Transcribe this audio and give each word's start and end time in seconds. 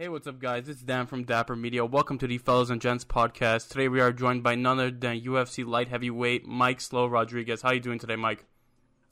Hey, 0.00 0.08
what's 0.08 0.28
up, 0.28 0.38
guys? 0.38 0.68
It's 0.68 0.80
Dan 0.80 1.06
from 1.06 1.24
Dapper 1.24 1.56
Media. 1.56 1.84
Welcome 1.84 2.18
to 2.18 2.28
the 2.28 2.38
Fellows 2.38 2.70
and 2.70 2.80
Gents 2.80 3.04
podcast. 3.04 3.70
Today 3.70 3.88
we 3.88 3.98
are 3.98 4.12
joined 4.12 4.44
by 4.44 4.54
none 4.54 4.78
other 4.78 4.92
than 4.92 5.20
UFC 5.22 5.66
light 5.66 5.88
heavyweight 5.88 6.46
Mike 6.46 6.80
Slow 6.80 7.08
Rodriguez. 7.08 7.62
How 7.62 7.72
you 7.72 7.80
doing 7.80 7.98
today, 7.98 8.14
Mike? 8.14 8.46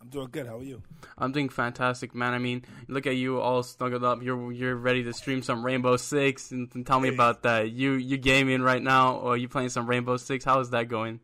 I'm 0.00 0.08
doing 0.10 0.28
good. 0.30 0.46
How 0.46 0.58
are 0.58 0.62
you? 0.62 0.84
I'm 1.18 1.32
doing 1.32 1.48
fantastic, 1.48 2.14
man. 2.14 2.34
I 2.34 2.38
mean, 2.38 2.64
look 2.86 3.08
at 3.08 3.16
you 3.16 3.40
all 3.40 3.64
snuggled 3.64 4.04
up. 4.04 4.22
You're 4.22 4.52
you're 4.52 4.76
ready 4.76 5.02
to 5.02 5.12
stream 5.12 5.42
some 5.42 5.66
Rainbow 5.66 5.96
Six, 5.96 6.52
and, 6.52 6.70
and 6.72 6.86
tell 6.86 7.00
me 7.00 7.08
about 7.08 7.42
that. 7.42 7.72
You 7.72 7.94
you 7.94 8.16
gaming 8.16 8.62
right 8.62 8.80
now, 8.80 9.16
or 9.16 9.36
you 9.36 9.48
playing 9.48 9.70
some 9.70 9.88
Rainbow 9.88 10.18
Six? 10.18 10.44
How 10.44 10.60
is 10.60 10.70
that 10.70 10.86
going? 10.86 11.18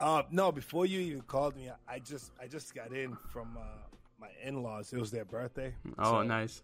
Uh, 0.00 0.22
no, 0.30 0.52
before 0.52 0.86
you 0.86 1.00
even 1.00 1.20
called 1.20 1.54
me, 1.54 1.70
I 1.86 1.98
just 1.98 2.32
I 2.40 2.46
just 2.46 2.74
got 2.74 2.94
in 2.94 3.18
from 3.30 3.58
uh, 3.58 3.64
my 4.18 4.28
in-laws. 4.42 4.90
It 4.94 4.98
was 4.98 5.10
their 5.10 5.26
birthday. 5.26 5.74
Oh, 5.98 6.12
so, 6.12 6.22
nice. 6.22 6.62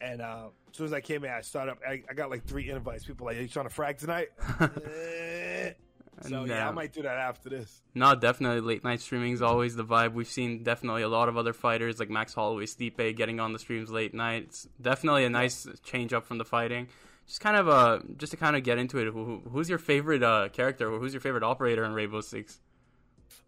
And 0.00 0.20
uh, 0.20 0.48
as 0.70 0.76
soon 0.76 0.86
as 0.86 0.92
I 0.92 1.00
came 1.00 1.24
in, 1.24 1.30
I 1.30 1.40
started 1.40 1.72
up. 1.72 1.78
I, 1.86 2.02
I 2.08 2.14
got 2.14 2.30
like 2.30 2.44
three 2.44 2.70
invites. 2.70 3.04
People 3.04 3.26
like, 3.26 3.36
"Are 3.36 3.42
you 3.42 3.48
trying 3.48 3.66
to 3.66 3.74
frag 3.74 3.98
tonight?" 3.98 4.28
Eh. 4.60 5.72
So 6.22 6.44
yeah, 6.44 6.68
I 6.68 6.72
might 6.72 6.92
do 6.92 7.02
that 7.02 7.16
after 7.16 7.48
this. 7.48 7.82
No, 7.94 8.14
definitely 8.14 8.60
late 8.60 8.82
night 8.82 9.00
streaming 9.00 9.32
is 9.32 9.42
always 9.42 9.76
the 9.76 9.84
vibe. 9.84 10.14
We've 10.14 10.28
seen 10.28 10.62
definitely 10.62 11.02
a 11.02 11.08
lot 11.08 11.28
of 11.28 11.36
other 11.36 11.52
fighters 11.52 12.00
like 12.00 12.10
Max 12.10 12.34
Holloway, 12.34 12.66
Stipe 12.66 13.16
getting 13.16 13.38
on 13.38 13.52
the 13.52 13.58
streams 13.58 13.90
late 13.90 14.14
night. 14.14 14.44
It's 14.44 14.68
definitely 14.80 15.24
a 15.24 15.30
nice 15.30 15.68
change 15.84 16.12
up 16.12 16.26
from 16.26 16.38
the 16.38 16.44
fighting. 16.44 16.88
Just 17.26 17.40
kind 17.40 17.56
of 17.56 17.68
uh, 17.68 18.00
just 18.16 18.32
to 18.32 18.36
kind 18.36 18.56
of 18.56 18.64
get 18.64 18.78
into 18.78 18.98
it. 18.98 19.12
Who, 19.12 19.42
who's 19.50 19.68
your 19.68 19.78
favorite 19.78 20.22
uh, 20.22 20.48
character? 20.48 20.90
Who's 20.90 21.12
your 21.12 21.20
favorite 21.20 21.44
operator 21.44 21.84
in 21.84 21.92
Rainbow 21.92 22.20
Six? 22.20 22.58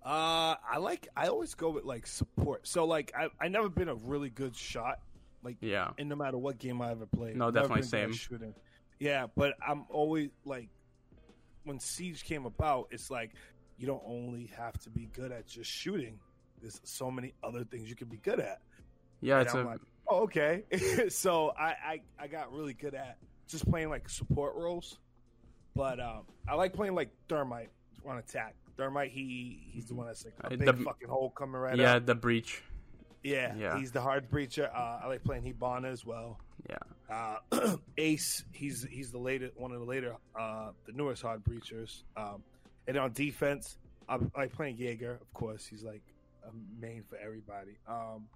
Uh, 0.05 0.55
I 0.71 0.79
like. 0.79 1.09
I 1.17 1.27
always 1.27 1.55
go 1.55 1.71
with 1.71 1.85
like 1.85 2.07
support. 2.07 2.69
So 2.69 2.85
like, 2.85 3.13
I 3.17 3.29
I 3.41 3.49
never 3.49 3.69
been 3.69 3.89
a 3.89 3.95
really 3.95 4.31
good 4.31 4.55
shot. 4.55 5.01
Like 5.43 5.57
yeah, 5.61 5.91
and 5.99 6.09
no 6.09 6.17
matter 6.17 6.39
what 6.39 6.59
game 6.59 6.83
I 6.83 6.91
ever 6.91 7.07
played. 7.07 7.37
No, 7.37 7.51
definitely 7.51 7.83
same. 7.83 8.13
Shooting. 8.13 8.55
Yeah, 8.99 9.27
but 9.35 9.55
I'm 9.67 9.87
always 9.89 10.31
like 10.45 10.69
when 11.65 11.81
Siege 11.81 12.25
came 12.25 12.47
about, 12.47 12.89
it's 12.91 13.11
like 13.11 13.33
you 13.79 13.87
don't 13.87 14.03
only 14.07 14.51
have 14.57 14.79
to 14.81 14.91
be 14.91 15.09
good 15.13 15.33
at 15.33 15.47
just 15.47 15.71
shooting. 15.71 16.19
There's 16.61 16.81
so 16.85 17.11
many 17.11 17.33
other 17.43 17.65
things 17.65 17.89
you 17.89 17.97
can 17.97 18.09
be 18.09 18.19
good 18.19 18.39
at. 18.41 18.61
Yeah, 19.23 19.39
and 19.39 19.47
it's 19.47 19.55
I'm 19.55 19.67
a... 19.67 19.71
like, 19.71 19.81
oh, 20.07 20.23
okay. 20.25 20.65
so 21.09 21.53
I, 21.59 21.69
I 21.69 22.01
I 22.19 22.27
got 22.27 22.53
really 22.53 22.75
good 22.75 22.95
at 22.95 23.17
just 23.49 23.69
playing 23.69 23.89
like 23.89 24.09
support 24.09 24.55
roles. 24.57 24.99
But 25.75 26.01
um, 26.01 26.23
I 26.49 26.55
like 26.55 26.75
playing 26.75 26.95
like 26.95 27.11
Thermite 27.29 27.71
on 28.07 28.19
attack. 28.19 28.55
Thermite, 28.77 29.11
he 29.11 29.61
he's 29.71 29.87
the 29.87 29.95
one 29.95 30.07
that's 30.07 30.25
like 30.25 30.35
a 30.45 30.51
big 30.51 30.67
the, 30.67 30.73
fucking 30.73 31.09
hole 31.09 31.31
coming 31.31 31.61
right 31.61 31.77
yeah, 31.77 31.97
up. 31.97 32.07
the 32.07 32.15
breach. 32.15 32.63
Yeah, 33.23 33.55
yeah, 33.55 33.79
he's 33.79 33.93
the 33.93 34.01
hard 34.01 34.31
breacher. 34.31 34.69
Uh, 34.75 35.01
I 35.05 35.07
like 35.07 35.25
playing 35.25 35.43
Hibana 35.43 35.93
as 35.93 36.05
well. 36.05 36.39
Yeah. 36.69 36.77
Uh, 37.53 37.77
Ace, 37.99 38.45
he's 38.53 38.87
he's 38.91 39.11
the 39.11 39.19
latest 39.19 39.59
one 39.59 39.73
of 39.73 39.81
the 39.81 39.87
later, 39.87 40.17
uh, 40.39 40.71
the 40.87 40.93
newest 40.93 41.23
hard 41.23 41.45
breachers. 41.45 42.03
Um, 42.17 42.43
and 42.87 42.97
on 42.97 43.13
defense, 43.13 43.77
I 44.09 44.19
like 44.37 44.53
playing 44.53 44.77
Jaeger. 44.77 45.19
Of 45.21 45.33
course, 45.33 45.67
he's 45.67 45.83
like 45.83 46.03
a 46.45 46.51
main 46.81 47.05
for 47.09 47.17
everybody. 47.17 47.79
Um, 47.87 48.29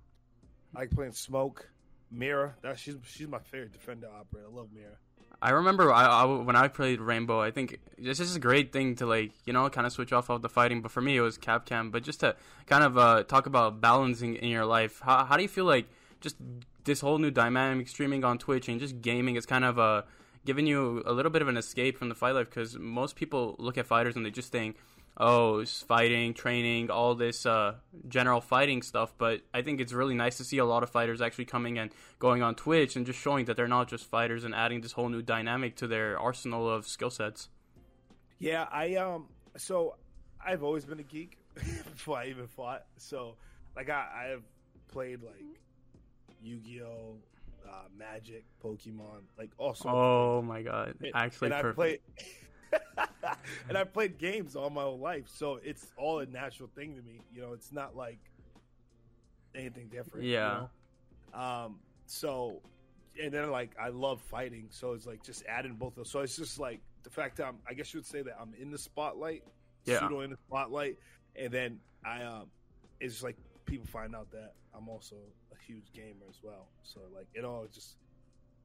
I 0.75 0.81
like 0.81 0.91
playing 0.91 1.13
Smoke, 1.13 1.69
Mira. 2.11 2.55
That 2.63 2.79
she's 2.79 2.97
she's 3.07 3.29
my 3.29 3.39
favorite 3.39 3.73
defender 3.73 4.09
operator. 4.09 4.49
I 4.53 4.55
love 4.55 4.69
Mira. 4.75 4.97
I 5.43 5.51
remember 5.51 5.93
I, 5.93 6.05
I, 6.05 6.25
when 6.25 6.57
I 6.57 6.69
played 6.69 7.01
Rainbow, 7.01 7.41
I 7.41 7.51
think 7.51 7.79
this 7.99 8.21
is 8.21 8.37
a 8.37 8.41
great 8.41 8.73
thing 8.73 8.97
to 8.97 9.07
like, 9.07 9.33
you 9.45 9.53
know, 9.53 9.69
kind 9.69 9.87
of 9.87 9.93
switch 9.93 10.13
off 10.13 10.31
of 10.31 10.43
the 10.43 10.49
fighting. 10.49 10.81
But 10.83 10.91
for 10.91 11.01
me, 11.01 11.17
it 11.17 11.21
was 11.21 11.39
Capcam. 11.39 11.93
But 11.93 12.03
just 12.03 12.21
to 12.21 12.37
kind 12.67 12.85
of 12.85 12.97
uh, 12.97 13.25
talk 13.25 13.47
about 13.47 13.81
balancing 13.81 14.37
in 14.37 14.49
your 14.49 14.65
life, 14.65 15.01
how, 15.03 15.25
how 15.25 15.37
do 15.37 15.43
you 15.43 15.49
feel 15.49 15.65
like 15.65 15.87
just 16.21 16.37
this 16.85 17.01
whole 17.01 17.19
new 17.19 17.31
dynamic 17.31 17.89
streaming 17.89 18.25
on 18.25 18.39
Twitch 18.39 18.69
and 18.69 18.81
just 18.81 19.03
gaming 19.03 19.37
is 19.37 19.47
kind 19.47 19.65
of 19.65 19.79
uh, 19.79 20.03
giving 20.45 20.67
you 20.67 21.03
a 21.07 21.13
little 21.13 21.31
bit 21.31 21.43
of 21.43 21.49
an 21.49 21.57
escape 21.57 21.99
from 21.99 22.09
the 22.09 22.15
fight 22.15 22.35
life? 22.35 22.49
Because 22.49 22.79
most 22.79 23.17
people 23.17 23.57
look 23.59 23.77
at 23.77 23.87
fighters 23.87 24.17
and 24.17 24.25
they 24.25 24.31
just 24.31 24.51
think, 24.51 24.77
oh, 25.17 25.61
it's 25.61 25.83
fighting, 25.83 26.35
training, 26.35 26.91
all 26.91 27.15
this 27.15 27.47
uh, 27.47 27.75
general 28.09 28.41
fighting 28.41 28.83
stuff. 28.83 29.15
But 29.17 29.43
I 29.53 29.63
think 29.63 29.81
it's 29.81 29.93
really 29.93 30.15
nice 30.15 30.37
to 30.39 30.45
see 30.45 30.59
a 30.59 30.65
lot 30.65 30.83
of 30.83 30.91
fighters 30.91 31.21
actually 31.21 31.45
coming 31.47 31.79
and 31.79 31.91
going 32.19 32.43
on 32.43 32.55
Twitch 32.55 32.97
and 32.97 33.07
just 33.07 33.19
showing 33.19 33.45
that 33.47 33.57
they're 33.57 33.69
not 33.69 33.89
just 33.89 34.05
fighters 34.05 34.45
and 34.45 34.55
adding 34.55 34.81
this 34.81 34.93
whole 34.93 35.09
new 35.09 35.23
dynamic 35.23 35.77
to 35.77 35.87
their 35.87 36.19
arsenal 36.19 36.69
of 36.69 36.87
skill 36.87 37.11
sets. 37.11 37.49
Yeah, 38.39 38.67
I 38.71 38.97
um, 38.97 39.29
so 39.57 39.97
I've 40.45 40.63
always 40.63 40.85
been 40.85 41.01
a 41.01 41.05
geek 41.05 41.39
before 41.55 42.19
I 42.19 42.27
even 42.27 42.47
fought. 42.47 42.85
So 42.97 43.37
like 43.77 43.91
I, 43.91 44.07
I 44.15 44.29
have 44.31 44.43
played 44.89 45.23
like 45.23 45.61
Yu-Gi-Oh, 46.43 47.17
uh, 47.67 47.73
Magic, 47.97 48.45
Pokemon, 48.63 49.23
like 49.39 49.51
also. 49.59 49.89
Oh 49.89 50.43
my 50.43 50.63
god! 50.63 50.95
Actually, 51.15 51.53
and 51.53 51.63
perfect. 51.63 51.73
I 51.73 51.73
played, 51.73 52.01
and 53.69 53.79
I've 53.79 53.93
played 53.93 54.19
games 54.19 54.57
all 54.57 54.71
my 54.71 54.83
whole 54.83 54.99
life, 54.99 55.25
so 55.27 55.61
it's 55.63 55.87
all 55.97 56.21
a 56.21 56.27
natural 56.27 56.69
thing 56.75 56.95
to 56.97 57.03
me. 57.03 57.21
You 57.33 57.43
know, 57.43 57.53
it's 57.53 57.73
not 57.73 57.97
like 57.97 58.19
anything 59.55 59.89
different. 59.89 60.27
Yeah. 60.27 60.55
You 60.55 60.69
know? 61.35 61.41
Um. 61.41 61.79
So, 62.07 62.61
and 63.21 63.33
then 63.33 63.51
like 63.51 63.71
I 63.81 63.89
love 63.89 64.21
fighting, 64.21 64.67
so 64.71 64.93
it's 64.93 65.07
like 65.07 65.23
just 65.23 65.45
adding 65.47 65.75
both 65.75 65.93
of 65.93 65.97
those. 65.97 66.11
So 66.11 66.21
it's 66.21 66.37
just 66.37 66.59
like 66.59 66.81
the 67.03 67.11
fact 67.11 67.37
that 67.37 67.47
I'm, 67.47 67.57
I 67.69 67.75
guess 67.75 67.93
you 67.95 67.99
would 67.99 68.07
say 68.07 68.23
that 68.23 68.37
I'm 68.41 68.53
in 68.61 68.71
the 68.71 68.79
spotlight, 68.79 69.43
yeah. 69.85 70.01
pseudo 70.01 70.21
in 70.21 70.31
the 70.31 70.37
spotlight, 70.49 70.99
and 71.37 71.53
then 71.53 71.81
I 72.05 72.23
um, 72.23 72.47
it's 73.01 73.15
just 73.15 73.25
like 73.25 73.37
people 73.65 73.87
find 73.87 74.15
out 74.15 74.31
that 74.33 74.53
I'm 74.77 74.89
also 74.89 75.17
a 75.53 75.63
huge 75.67 75.93
gamer 75.95 76.27
as 76.29 76.41
well. 76.43 76.69
So 76.83 77.01
like 77.15 77.27
it 77.35 77.45
all 77.45 77.67
just 77.73 77.97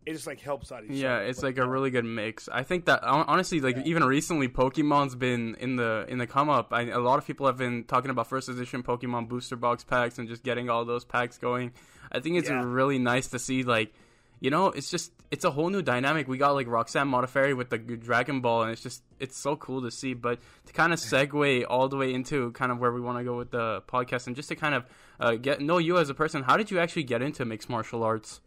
it 0.06 0.14
just 0.14 0.28
like 0.28 0.40
helps 0.40 0.72
out 0.72 0.84
each 0.86 0.92
yeah, 0.92 1.16
other. 1.16 1.26
it's 1.26 1.44
like 1.44 1.58
a 1.58 1.68
really 1.68 1.92
good 1.92 2.06
mix. 2.06 2.48
I 2.50 2.64
think 2.64 2.86
that 2.86 3.04
honestly, 3.04 3.60
like 3.60 3.76
yeah. 3.76 3.84
even 3.86 4.04
recently, 4.04 4.48
Pokemon's 4.48 5.16
been 5.16 5.56
in 5.60 5.76
the 5.76 6.06
in 6.08 6.18
the 6.18 6.28
come 6.28 6.50
up. 6.50 6.74
I, 6.74 6.84
a 6.84 7.00
lot 7.00 7.20
of 7.20 7.28
people 7.28 7.46
have 7.46 7.58
been 7.58 7.84
talking 7.84 8.10
about 8.10 8.28
first 8.28 8.50
edition 8.50 8.82
Pokemon 8.82 9.28
booster 9.28 9.56
box 9.56 9.84
packs 9.84 10.18
and 10.18 10.28
just 10.28 10.44
getting 10.44 10.70
all 10.70 10.86
those 10.86 11.06
packs 11.06 11.38
going. 11.38 11.74
I 12.12 12.22
think 12.22 12.38
it's 12.38 12.50
yeah. 12.50 12.64
really 12.64 12.98
nice 12.98 13.28
to 13.28 13.40
see 13.40 13.64
like, 13.64 13.94
you 14.40 14.50
know, 14.50 14.68
it's 14.68 14.90
just 14.90 15.12
it's 15.32 15.44
a 15.44 15.52
whole 15.52 15.70
new 15.70 15.82
dynamic. 15.82 16.28
We 16.28 16.38
got 16.38 16.52
like 16.52 16.68
Roxanne 16.68 17.10
Modafferi 17.10 17.56
with 17.56 17.70
the 17.70 17.78
Dragon 17.78 18.42
Ball, 18.42 18.64
and 18.64 18.72
it's 18.72 18.82
just 18.82 19.04
it's 19.20 19.38
so 19.38 19.58
cool 19.58 19.82
to 19.82 19.92
see. 19.92 20.14
But 20.14 20.40
to 20.68 20.74
kind 20.74 20.94
of 20.94 21.00
segue 21.00 21.66
all 21.70 21.90
the 21.90 21.98
way 21.98 22.14
into 22.14 22.52
kind 22.54 22.72
of 22.72 22.80
where 22.80 22.92
we 22.92 23.02
want 23.02 23.18
to 23.18 23.26
go 23.26 23.38
with 23.38 23.52
the 23.52 23.84
podcast, 23.88 24.28
and 24.28 24.36
just 24.36 24.48
to 24.50 24.56
kind 24.56 24.76
of 24.76 24.86
uh, 25.20 25.36
get 25.36 25.60
know 25.60 25.78
you 25.78 25.98
as 25.98 26.10
a 26.10 26.14
person, 26.14 26.44
how 26.44 26.56
did 26.56 26.72
you 26.72 26.80
actually 26.80 27.04
get 27.04 27.22
into 27.22 27.44
mixed 27.44 27.70
martial 27.70 28.02
arts? 28.02 28.40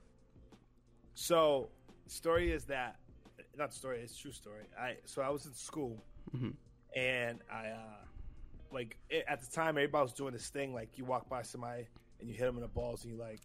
So, 1.15 1.69
story 2.07 2.53
is 2.53 2.65
that 2.65 2.97
not 3.57 3.73
story, 3.73 4.01
it's 4.01 4.17
true 4.17 4.33
story. 4.33 4.65
I 4.79 4.97
so 5.05 5.23
I 5.23 5.29
was 5.31 5.47
in 5.47 5.55
school, 5.55 6.03
mm-hmm. 6.35 6.51
and 6.97 7.41
I 7.51 7.69
uh 7.69 8.05
like 8.73 8.97
it, 9.11 9.25
at 9.29 9.41
the 9.41 9.51
time 9.51 9.77
everybody 9.77 10.03
was 10.03 10.13
doing 10.13 10.33
this 10.33 10.49
thing 10.49 10.73
like 10.75 10.97
you 10.97 11.05
walk 11.05 11.29
by 11.29 11.43
somebody 11.43 11.87
and 12.21 12.29
you 12.29 12.35
hit 12.35 12.47
them 12.47 12.57
in 12.57 12.63
the 12.63 12.69
balls 12.69 13.05
and 13.05 13.13
you 13.13 13.21
like, 13.21 13.41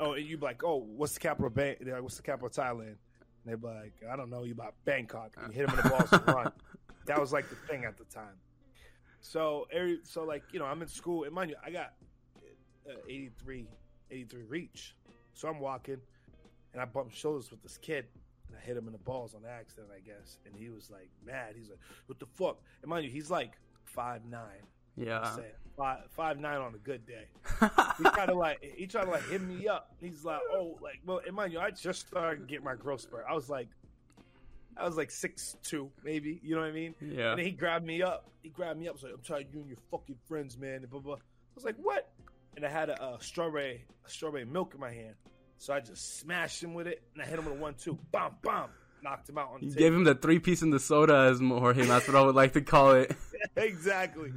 oh, 0.00 0.14
and 0.14 0.24
you 0.24 0.38
be 0.38 0.44
like, 0.44 0.64
oh, 0.64 0.86
what's 0.96 1.14
the 1.14 1.20
capital 1.20 1.48
of 1.48 1.54
Bang? 1.54 1.76
Like, 1.84 2.02
what's 2.02 2.16
the 2.16 2.22
capital 2.22 2.46
of 2.46 2.52
Thailand? 2.52 2.96
And 2.96 2.96
they 3.44 3.54
be 3.54 3.66
like, 3.66 3.92
I 4.10 4.16
don't 4.16 4.30
know, 4.30 4.44
you 4.44 4.52
about 4.52 4.74
Bangkok. 4.86 5.34
And 5.36 5.52
you 5.52 5.60
hit 5.60 5.68
them 5.68 5.78
in 5.78 5.84
the 5.84 5.90
balls 5.90 6.12
and 6.12 6.26
run. 6.28 6.52
That 7.06 7.20
was 7.20 7.34
like 7.34 7.50
the 7.50 7.56
thing 7.68 7.84
at 7.84 7.98
the 7.98 8.04
time. 8.04 8.32
So 9.20 9.66
every 9.70 9.98
so 10.04 10.24
like 10.24 10.42
you 10.52 10.58
know 10.58 10.64
I'm 10.64 10.80
in 10.80 10.88
school 10.88 11.24
and 11.24 11.34
mind 11.34 11.50
you 11.50 11.56
I 11.62 11.70
got 11.70 11.92
uh, 12.88 12.94
83 13.06 13.66
83 14.10 14.42
reach. 14.44 14.96
So 15.34 15.46
I'm 15.46 15.60
walking 15.60 15.98
and 16.74 16.82
I 16.82 16.84
bumped 16.84 17.16
shoulders 17.16 17.50
with 17.50 17.62
this 17.62 17.78
kid, 17.78 18.06
and 18.48 18.56
I 18.56 18.60
hit 18.60 18.76
him 18.76 18.86
in 18.86 18.92
the 18.92 18.98
balls 18.98 19.34
on 19.34 19.42
accident, 19.48 19.88
I 19.94 20.00
guess. 20.00 20.38
And 20.44 20.54
he 20.54 20.68
was 20.68 20.90
like 20.90 21.08
mad. 21.24 21.54
He's 21.56 21.70
like, 21.70 21.78
"What 22.06 22.18
the 22.18 22.26
fuck?" 22.26 22.60
And 22.82 22.90
mind 22.90 23.06
you, 23.06 23.10
he's 23.10 23.30
like 23.30 23.52
five 23.84 24.26
nine. 24.26 24.66
Yeah, 24.96 25.36
five 25.76 26.00
five 26.10 26.38
nine 26.38 26.58
on 26.58 26.74
a 26.74 26.78
good 26.78 27.06
day. 27.06 27.26
he 27.98 28.04
tried 28.04 28.26
to 28.26 28.34
like 28.34 28.62
he 28.76 28.86
tried 28.86 29.04
to 29.04 29.10
like 29.10 29.26
hit 29.28 29.40
me 29.40 29.66
up. 29.68 29.94
He's 30.00 30.24
like, 30.24 30.40
"Oh, 30.50 30.78
like 30.82 31.00
well." 31.06 31.20
And 31.24 31.34
mind 31.34 31.52
you, 31.52 31.60
I 31.60 31.70
just 31.70 32.08
started 32.08 32.46
getting 32.48 32.64
my 32.64 32.74
growth 32.74 33.00
spurt. 33.00 33.24
I 33.28 33.34
was 33.34 33.48
like. 33.48 33.68
I 34.76 34.84
was 34.88 34.96
like 34.96 35.12
six 35.12 35.56
two, 35.62 35.88
maybe. 36.02 36.40
You 36.42 36.56
know 36.56 36.62
what 36.62 36.66
I 36.66 36.72
mean? 36.72 36.96
Yeah. 37.00 37.30
And 37.30 37.40
he 37.40 37.52
grabbed 37.52 37.86
me 37.86 38.02
up. 38.02 38.28
He 38.42 38.48
grabbed 38.48 38.80
me 38.80 38.88
up. 38.88 38.94
Was 38.94 39.04
like, 39.04 39.12
"I'm 39.12 39.20
tired 39.20 39.46
of 39.46 39.54
you 39.54 39.60
and 39.60 39.68
your 39.68 39.78
fucking 39.88 40.16
friends, 40.26 40.58
man." 40.58 40.80
And 40.80 40.90
blah 40.90 40.98
blah. 40.98 41.14
I 41.14 41.18
was 41.54 41.64
like, 41.64 41.76
"What?" 41.76 42.10
And 42.56 42.66
I 42.66 42.68
had 42.68 42.90
a, 42.90 43.00
a 43.00 43.18
strawberry, 43.20 43.84
a 44.04 44.10
strawberry 44.10 44.44
milk 44.44 44.74
in 44.74 44.80
my 44.80 44.90
hand. 44.90 45.14
So 45.64 45.72
I 45.72 45.80
just 45.80 46.18
smashed 46.18 46.62
him 46.62 46.74
with 46.74 46.86
it, 46.86 47.02
and 47.14 47.22
I 47.22 47.26
hit 47.26 47.38
him 47.38 47.46
with 47.46 47.54
a 47.54 47.56
one-two. 47.56 47.98
Bam, 48.12 48.32
bam, 48.42 48.68
knocked 49.02 49.30
him 49.30 49.38
out 49.38 49.48
on. 49.54 49.60
The 49.60 49.64
you 49.64 49.72
table. 49.72 49.80
gave 49.80 49.94
him 49.94 50.04
the 50.04 50.14
three 50.14 50.38
piece 50.38 50.60
in 50.60 50.68
the 50.68 50.78
soda, 50.78 51.16
as 51.30 51.40
Jorge. 51.40 51.86
That's 51.86 52.06
what 52.06 52.18
I 52.18 52.20
would 52.20 52.34
like 52.34 52.52
to 52.52 52.60
call 52.60 52.92
it. 52.92 53.16
exactly. 53.56 54.30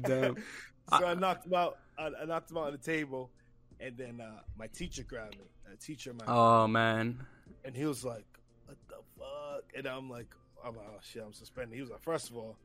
Damn. 0.00 0.36
so 0.36 0.42
I, 0.90 1.10
I, 1.10 1.14
knocked 1.14 1.44
him 1.44 1.52
out. 1.52 1.80
I, 1.98 2.06
I, 2.22 2.24
knocked 2.24 2.50
him 2.50 2.56
out 2.56 2.68
on 2.68 2.72
the 2.72 2.78
table, 2.78 3.30
and 3.78 3.94
then 3.98 4.22
uh, 4.22 4.40
my 4.58 4.68
teacher 4.68 5.02
grabbed 5.02 5.36
me. 5.38 5.44
A 5.70 5.76
teacher, 5.76 6.14
my 6.14 6.24
oh 6.26 6.66
man, 6.66 7.26
and 7.62 7.76
he 7.76 7.84
was 7.84 8.02
like, 8.02 8.24
"What 8.64 8.78
the 8.88 8.94
fuck?" 9.18 9.64
And 9.76 9.86
I'm 9.86 10.08
like, 10.08 10.34
"I'm 10.64 10.74
like, 10.74 10.86
oh 10.88 10.98
shit, 11.02 11.22
I'm 11.22 11.34
suspended." 11.34 11.74
He 11.74 11.82
was 11.82 11.90
like, 11.90 12.00
first 12.00 12.30
of 12.30 12.38
all, 12.38 12.56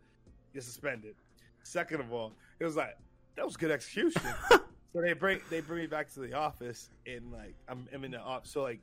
you're 0.53 0.63
suspended. 0.63 1.15
Second 1.63 1.99
of 1.99 2.13
all, 2.13 2.31
he 2.59 2.63
was 2.63 2.77
like, 2.77 2.97
"That 3.35 3.45
was 3.45 3.57
good 3.57 3.71
execution." 3.71 4.21
So 4.95 5.01
they 5.01 5.11
bring 5.11 5.41
they 5.49 5.59
bring 5.59 5.81
me 5.81 5.87
back 5.87 6.09
to 6.13 6.21
the 6.21 6.33
office 6.33 6.89
and 7.05 7.29
like 7.29 7.53
I'm, 7.67 7.85
I'm 7.93 8.05
in 8.05 8.11
the 8.11 8.19
office. 8.21 8.49
So 8.51 8.61
like 8.61 8.79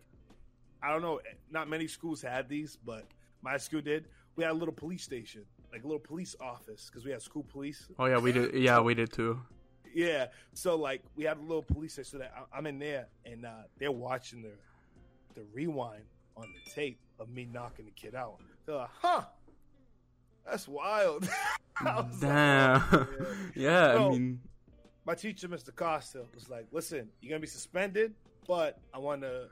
I 0.83 0.91
don't 0.91 1.01
know. 1.01 1.21
Not 1.51 1.71
many 1.71 1.87
schools 1.87 2.21
had 2.21 2.51
these, 2.51 2.77
but 2.85 3.07
my 3.41 3.57
school 3.57 3.81
did. 3.81 4.05
We 4.37 4.45
had 4.45 4.51
a 4.53 4.55
little 4.55 4.75
police 4.75 5.03
station, 5.03 5.43
like 5.73 5.85
a 5.85 5.87
little 5.87 6.01
police 6.01 6.37
office, 6.39 6.91
because 6.91 7.07
we 7.07 7.13
had 7.13 7.23
school 7.23 7.47
police. 7.51 7.89
Oh 7.99 8.05
yeah, 8.05 8.19
we 8.19 8.31
did. 8.33 8.53
Yeah, 8.55 8.81
we 8.81 8.93
did 8.95 9.11
too. 9.11 9.41
Yeah, 9.95 10.27
so 10.53 10.77
like 10.77 11.03
we 11.17 11.25
had 11.25 11.39
a 11.39 11.41
little 11.41 11.63
police 11.63 11.95
station. 11.95 12.11
So 12.11 12.19
that 12.19 12.35
I- 12.37 12.59
I'm 12.59 12.67
in 12.67 12.79
there, 12.79 13.07
and 13.25 13.47
uh, 13.47 13.63
they're 13.79 13.91
watching 13.93 14.43
the 14.43 14.53
the 15.35 15.47
rewind 15.55 16.03
on 16.37 16.45
the 16.53 16.71
tape 16.73 16.99
of 17.21 17.31
me 17.31 17.49
knocking 17.51 17.87
the 17.87 17.91
kid 17.93 18.15
out. 18.15 18.37
They're 18.67 18.77
like, 18.77 18.91
"Huh, 19.01 19.23
that's 20.45 20.69
wild." 20.69 21.27
Was 21.83 22.05
like, 22.05 22.21
Damn. 22.21 22.83
"Oh, 22.93 23.07
yeah, 23.57 23.93
I 23.93 23.95
No. 23.95 24.11
mean, 24.11 24.41
my 25.05 25.15
teacher, 25.15 25.49
Mr. 25.49 25.75
Costa, 25.75 26.25
was 26.35 26.49
like, 26.49 26.67
"Listen, 26.73 27.09
you're 27.21 27.31
gonna 27.31 27.41
be 27.41 27.47
suspended, 27.47 28.15
but 28.47 28.79
I 28.95 28.99
want 28.99 29.23
to, 29.23 29.49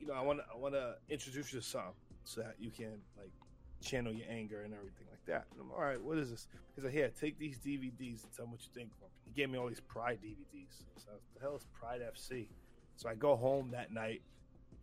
you 0.00 0.06
know, 0.06 0.14
I 0.14 0.20
want 0.22 0.40
I 0.52 0.56
want 0.56 0.74
to 0.74 0.96
introduce 1.08 1.52
you 1.52 1.60
to 1.60 1.66
something 1.66 1.92
so 2.24 2.42
that 2.42 2.56
you 2.58 2.70
can 2.70 3.00
like 3.16 3.32
channel 3.80 4.12
your 4.12 4.26
anger 4.28 4.62
and 4.62 4.72
everything 4.74 5.06
like 5.10 5.24
that." 5.26 5.46
And 5.52 5.60
I'm 5.60 5.70
all 5.72 5.80
right. 5.80 6.00
What 6.00 6.18
is 6.18 6.30
this? 6.30 6.46
He's 6.74 6.84
like, 6.84 6.92
"Here, 6.92 7.10
take 7.10 7.38
these 7.38 7.58
DVDs 7.58 8.22
and 8.24 8.32
tell 8.36 8.46
me 8.46 8.52
what 8.52 8.62
you 8.62 8.70
think." 8.74 8.90
of 8.96 9.02
'em." 9.04 9.08
He 9.24 9.32
gave 9.32 9.50
me 9.50 9.58
all 9.58 9.68
these 9.68 9.80
Pride 9.80 10.20
DVDs. 10.22 10.84
So 10.96 11.12
was, 11.12 11.22
the 11.34 11.40
hell 11.40 11.56
is 11.56 11.64
Pride 11.72 12.00
FC? 12.02 12.48
So 12.96 13.08
I 13.08 13.14
go 13.14 13.36
home 13.36 13.70
that 13.72 13.92
night. 13.92 14.22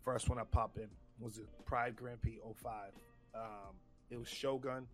First 0.03 0.29
one 0.29 0.37
I 0.37 0.43
pop 0.43 0.77
in 0.77 0.89
was 1.19 1.37
the 1.37 1.45
Pride 1.65 1.95
Grand 1.95 2.21
Prix 2.21 2.39
05. 2.61 2.91
Um, 3.33 3.75
it 4.11 4.17
was 4.17 4.27
Shogun, 4.27 4.87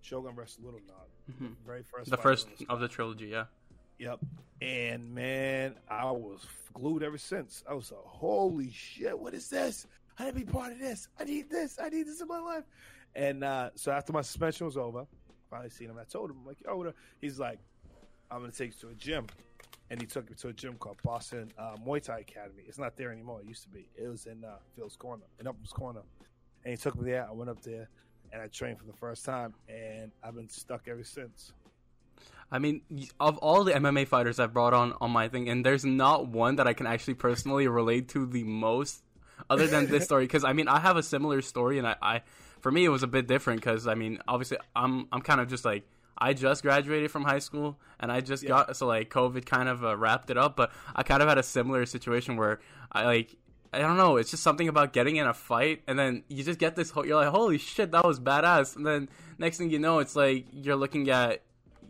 Shogun 0.00 0.34
versus 0.34 0.58
Little 0.62 0.80
Nog. 0.86 1.08
mhm. 1.40 1.54
Very 1.64 1.82
first. 1.84 2.10
the 2.10 2.16
first 2.16 2.48
of 2.68 2.80
the 2.80 2.88
trilogy. 2.88 3.26
Yeah. 3.28 3.46
Yep. 3.98 4.20
And 4.60 5.14
man, 5.14 5.74
I 5.88 6.10
was 6.10 6.46
glued 6.72 7.02
ever 7.02 7.18
since. 7.18 7.62
I 7.68 7.74
was 7.74 7.90
like, 7.90 8.00
holy 8.04 8.70
shit, 8.70 9.18
what 9.18 9.34
is 9.34 9.48
this? 9.48 9.86
I 10.18 10.24
need 10.24 10.30
to 10.34 10.36
be 10.36 10.44
part 10.44 10.72
of 10.72 10.78
this. 10.78 11.08
I 11.18 11.24
need 11.24 11.50
this. 11.50 11.78
I 11.82 11.88
need 11.88 12.06
this 12.06 12.20
in 12.20 12.28
my 12.28 12.38
life. 12.38 12.64
And 13.14 13.44
uh, 13.44 13.70
so 13.74 13.92
after 13.92 14.12
my 14.12 14.22
suspension 14.22 14.66
was 14.66 14.76
over, 14.76 15.00
I 15.00 15.04
finally 15.50 15.70
seen 15.70 15.90
him. 15.90 15.96
I 15.98 16.04
told 16.04 16.30
him, 16.30 16.44
like, 16.46 16.58
oh, 16.68 16.76
what 16.76 16.86
a-" 16.88 16.94
he's 17.20 17.38
like, 17.38 17.58
I'm 18.30 18.40
going 18.40 18.50
to 18.50 18.56
take 18.56 18.70
you 18.70 18.88
to 18.88 18.94
a 18.94 18.94
gym. 18.94 19.26
And 19.88 20.00
he 20.00 20.06
took 20.06 20.28
me 20.28 20.36
to 20.36 20.48
a 20.48 20.52
gym 20.52 20.74
called 20.74 20.96
Boston 21.02 21.52
uh, 21.56 21.76
Muay 21.86 22.02
Thai 22.02 22.20
Academy. 22.20 22.64
It's 22.66 22.78
not 22.78 22.96
there 22.96 23.12
anymore. 23.12 23.40
It 23.40 23.46
used 23.46 23.62
to 23.62 23.68
be. 23.68 23.86
It 23.96 24.08
was 24.08 24.26
in 24.26 24.44
uh, 24.44 24.56
Fields 24.74 24.96
Corner, 24.96 25.22
in 25.38 25.46
Upham's 25.46 25.72
Corner. 25.72 26.00
And 26.64 26.72
he 26.72 26.76
took 26.76 27.00
me 27.00 27.08
there. 27.08 27.26
I 27.28 27.32
went 27.32 27.50
up 27.50 27.62
there 27.62 27.88
and 28.32 28.42
I 28.42 28.48
trained 28.48 28.78
for 28.78 28.84
the 28.84 28.92
first 28.92 29.24
time. 29.24 29.54
And 29.68 30.10
I've 30.24 30.34
been 30.34 30.48
stuck 30.48 30.88
ever 30.88 31.04
since. 31.04 31.52
I 32.50 32.58
mean, 32.58 32.82
of 33.18 33.38
all 33.38 33.64
the 33.64 33.72
MMA 33.72 34.06
fighters 34.06 34.38
I've 34.38 34.52
brought 34.52 34.72
on 34.72 34.94
on 35.00 35.10
my 35.10 35.28
thing, 35.28 35.48
and 35.48 35.64
there's 35.66 35.84
not 35.84 36.28
one 36.28 36.56
that 36.56 36.66
I 36.68 36.74
can 36.74 36.86
actually 36.86 37.14
personally 37.14 37.66
relate 37.68 38.08
to 38.10 38.24
the 38.26 38.44
most, 38.44 39.02
other 39.50 39.66
than 39.66 39.88
this 39.88 40.04
story. 40.04 40.24
Because 40.24 40.44
I 40.44 40.52
mean, 40.52 40.68
I 40.68 40.78
have 40.80 40.96
a 40.96 41.02
similar 41.02 41.42
story, 41.42 41.78
and 41.78 41.86
I, 41.86 41.96
I 42.00 42.22
for 42.60 42.70
me, 42.70 42.84
it 42.84 42.88
was 42.88 43.02
a 43.02 43.08
bit 43.08 43.26
different. 43.26 43.60
Because 43.60 43.86
I 43.88 43.94
mean, 43.94 44.20
obviously, 44.28 44.58
I'm 44.76 45.08
I'm 45.10 45.22
kind 45.22 45.40
of 45.40 45.48
just 45.48 45.64
like 45.64 45.88
I 46.16 46.34
just 46.34 46.62
graduated 46.62 47.10
from 47.10 47.24
high 47.24 47.40
school, 47.40 47.78
and 47.98 48.12
I 48.12 48.20
just 48.20 48.42
Yeah. 48.44 48.50
got 48.50 48.76
so 48.76 48.86
like 48.86 49.10
COVID 49.10 49.44
kind 49.44 49.68
of 49.68 49.84
uh, 49.84 49.96
wrapped 49.96 50.30
it 50.30 50.38
up. 50.38 50.56
But 50.56 50.70
I 50.94 51.02
kind 51.02 51.22
of 51.22 51.28
had 51.28 51.38
a 51.38 51.42
similar 51.42 51.84
situation 51.86 52.36
where 52.36 52.60
I 52.92 53.04
like. 53.04 53.34
I 53.72 53.80
don't 53.80 53.96
know. 53.98 54.16
It's 54.16 54.30
just 54.30 54.42
something 54.44 54.68
about 54.68 54.94
getting 54.94 55.16
in 55.16 55.26
a 55.26 55.34
fight, 55.34 55.82
and 55.88 55.98
then 55.98 56.22
you 56.28 56.44
just 56.44 56.58
get 56.60 56.76
this. 56.76 56.90
Whole, 56.90 57.04
you're 57.04 57.16
like, 57.16 57.28
"Holy 57.28 57.58
shit, 57.58 57.90
that 57.90 58.06
was 58.06 58.18
badass!" 58.20 58.76
And 58.76 58.86
then 58.86 59.08
next 59.36 59.58
thing 59.58 59.68
you 59.70 59.80
know, 59.80 59.98
it's 59.98 60.14
like 60.16 60.46
you're 60.52 60.76
looking 60.76 61.10
at 61.10 61.42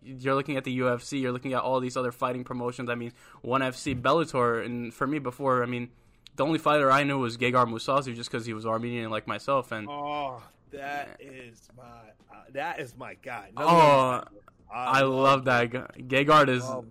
you're 0.06 0.34
looking 0.34 0.56
at 0.56 0.64
the 0.64 0.78
UFC, 0.78 1.20
you're 1.20 1.32
looking 1.32 1.52
at 1.52 1.60
all 1.62 1.80
these 1.80 1.96
other 1.96 2.12
fighting 2.12 2.44
promotions. 2.44 2.88
I 2.88 2.94
mean, 2.94 3.12
ONE 3.42 3.60
FC, 3.62 4.00
Bellator, 4.00 4.64
and 4.64 4.94
for 4.94 5.06
me 5.06 5.18
before, 5.18 5.62
I 5.62 5.66
mean, 5.66 5.90
the 6.36 6.44
only 6.44 6.58
fighter 6.58 6.90
I 6.90 7.02
knew 7.04 7.18
was 7.18 7.36
Gegard 7.36 7.68
Mousasi 7.68 8.14
just 8.14 8.30
because 8.30 8.46
he 8.46 8.52
was 8.54 8.64
Armenian 8.66 9.10
like 9.10 9.26
myself. 9.26 9.72
And 9.72 9.88
Oh, 9.90 10.42
that 10.70 11.16
is 11.20 11.68
my 11.76 11.82
uh, 11.82 12.42
that 12.52 12.78
is 12.80 12.94
my 12.96 13.14
guy. 13.22 13.50
No 13.56 13.64
Oh, 13.66 14.08
one's- 14.08 14.24
I 14.70 15.02
love 15.02 15.44
that 15.46 15.70
guy. 15.70 15.86
Gegard 15.98 16.48
is 16.48 16.64
Um, 16.64 16.90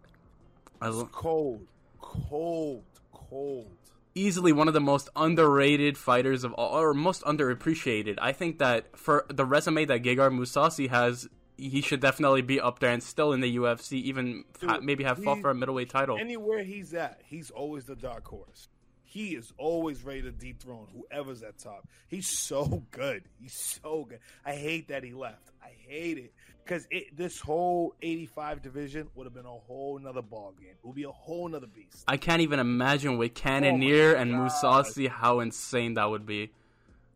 I 0.82 0.88
lo- 0.88 1.10
cold, 1.12 1.68
cold, 2.02 2.84
cold. 3.14 3.68
easily 4.16 4.52
one 4.54 4.68
of 4.68 4.74
the 4.74 4.80
most 4.80 5.10
underrated 5.16 5.98
fighters 5.98 6.44
of 6.44 6.54
all, 6.54 6.80
or 6.80 6.94
most 6.94 7.22
underappreciated. 7.24 8.18
I 8.22 8.32
think 8.32 8.60
that 8.60 8.98
for 8.98 9.26
the 9.30 9.46
resume 9.46 9.86
that 9.86 10.04
Gegard 10.04 10.32
Mousasi 10.34 10.90
has, 10.90 11.28
he 11.58 11.82
should 11.82 12.00
definitely 12.00 12.42
be 12.42 12.60
up 12.60 12.80
there 12.80 12.92
and 12.92 13.02
still 13.02 13.34
in 13.34 13.42
the 13.42 13.58
UFC, 13.58 13.94
even 13.94 14.44
Dude, 14.60 14.84
maybe 14.84 15.04
have 15.04 15.24
fought 15.24 15.42
for 15.42 15.50
a 15.50 15.56
middleweight 15.56 15.90
title. 15.90 16.18
Anywhere 16.18 16.64
he's 16.64 16.94
at, 16.94 17.22
he's 17.26 17.50
always 17.52 17.86
the 17.86 17.96
dark 17.96 18.26
horse. 18.28 18.68
He 19.04 19.36
is 19.36 19.54
always 19.58 20.04
ready 20.04 20.24
to 20.24 20.32
dethrone 20.32 20.88
whoever's 20.94 21.42
at 21.42 21.58
top. 21.58 21.88
He's 22.08 22.28
so 22.28 22.84
good. 22.92 23.24
He's 23.40 23.56
so 23.82 24.04
good. 24.04 24.20
I 24.46 24.56
hate 24.56 24.90
that 24.90 25.04
he 25.04 25.14
left. 25.14 25.52
I 25.64 25.72
hate 25.88 26.18
it 26.18 26.34
because 26.66 26.86
it, 26.92 27.16
this 27.16 27.40
whole 27.40 27.96
85 28.02 28.62
division 28.62 29.08
would 29.16 29.26
have 29.26 29.34
been 29.34 29.46
a 29.46 29.50
whole 29.50 29.98
nother 30.00 30.22
ball 30.22 30.54
game. 30.60 30.72
It 30.72 30.86
would 30.86 30.96
be 30.96 31.04
a 31.04 31.12
whole 31.12 31.48
nother 31.48 31.68
beast. 31.68 32.04
I 32.08 32.18
can't 32.18 32.42
even 32.42 32.60
imagine 32.60 33.18
with 33.18 33.32
oh 33.32 33.40
Cannonier 33.40 34.14
and 34.14 34.32
God. 34.32 34.52
Mousasi 34.52 35.08
how 35.08 35.40
insane 35.40 35.94
that 35.94 36.10
would 36.10 36.26
be. 36.26 36.52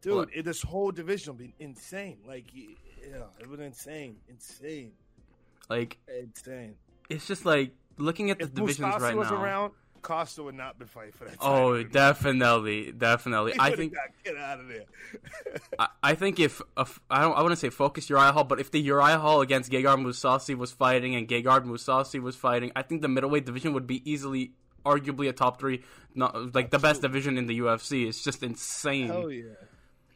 Dude, 0.02 0.30
this 0.46 0.62
whole 0.62 0.92
division 0.92 1.34
would 1.34 1.40
be 1.40 1.54
insane. 1.60 2.20
Like, 2.26 2.46
yeah, 3.10 3.24
it 3.40 3.48
was 3.50 3.60
insane. 3.60 4.18
Insane. 4.28 4.92
Like 5.70 5.98
Insane. 6.08 6.76
it's 7.10 7.28
just 7.28 7.46
like 7.46 7.72
looking 7.98 8.32
at 8.32 8.40
the 8.40 8.46
If 8.46 8.54
divisions 8.56 8.96
right 9.02 9.16
was 9.16 9.30
now. 9.30 9.42
around, 9.42 9.74
Costa 10.02 10.44
would 10.44 10.56
not 10.56 10.80
be 10.80 10.86
fighting 10.86 11.12
for 11.12 11.26
that. 11.26 11.36
Oh, 11.42 11.76
title. 11.76 11.90
definitely, 11.92 12.92
definitely. 12.92 13.54
I 13.60 13.76
think 13.76 13.94
got, 13.94 14.04
get 14.24 14.38
out 14.38 14.60
of 14.62 14.68
there. 14.68 14.86
I, 15.78 15.88
I 16.02 16.16
think 16.16 16.40
if, 16.40 16.62
I 16.78 17.22
don't 17.22 17.38
I 17.38 17.42
want 17.42 17.52
to 17.52 17.56
say 17.56 17.70
focus 17.70 18.10
Uriah 18.10 18.32
Hall, 18.32 18.46
but 18.46 18.60
if 18.60 18.72
the 18.72 18.80
Uriah 18.80 19.20
Hall 19.20 19.42
against 19.42 19.72
Gegard 19.72 20.02
Mousasi 20.02 20.56
was 20.58 20.72
fighting 20.72 21.16
and 21.16 21.28
Gegard 21.28 21.66
Mousasi 21.66 22.22
was 22.22 22.36
fighting, 22.36 22.72
I 22.76 22.82
think 22.82 23.02
the 23.02 23.08
middleweight 23.10 23.46
division 23.46 23.74
would 23.74 23.88
be 23.88 24.10
easily, 24.10 24.54
arguably 24.86 25.30
a 25.30 25.34
top 25.34 25.60
three, 25.60 25.84
not 26.16 26.56
like 26.56 26.72
the 26.72 26.80
best 26.80 27.02
division 27.02 27.38
in 27.38 27.46
the 27.48 27.60
UFC. 27.60 28.08
It's 28.08 28.24
just 28.24 28.42
insane. 28.42 29.08
Hell 29.08 29.30
yeah. 29.30 29.44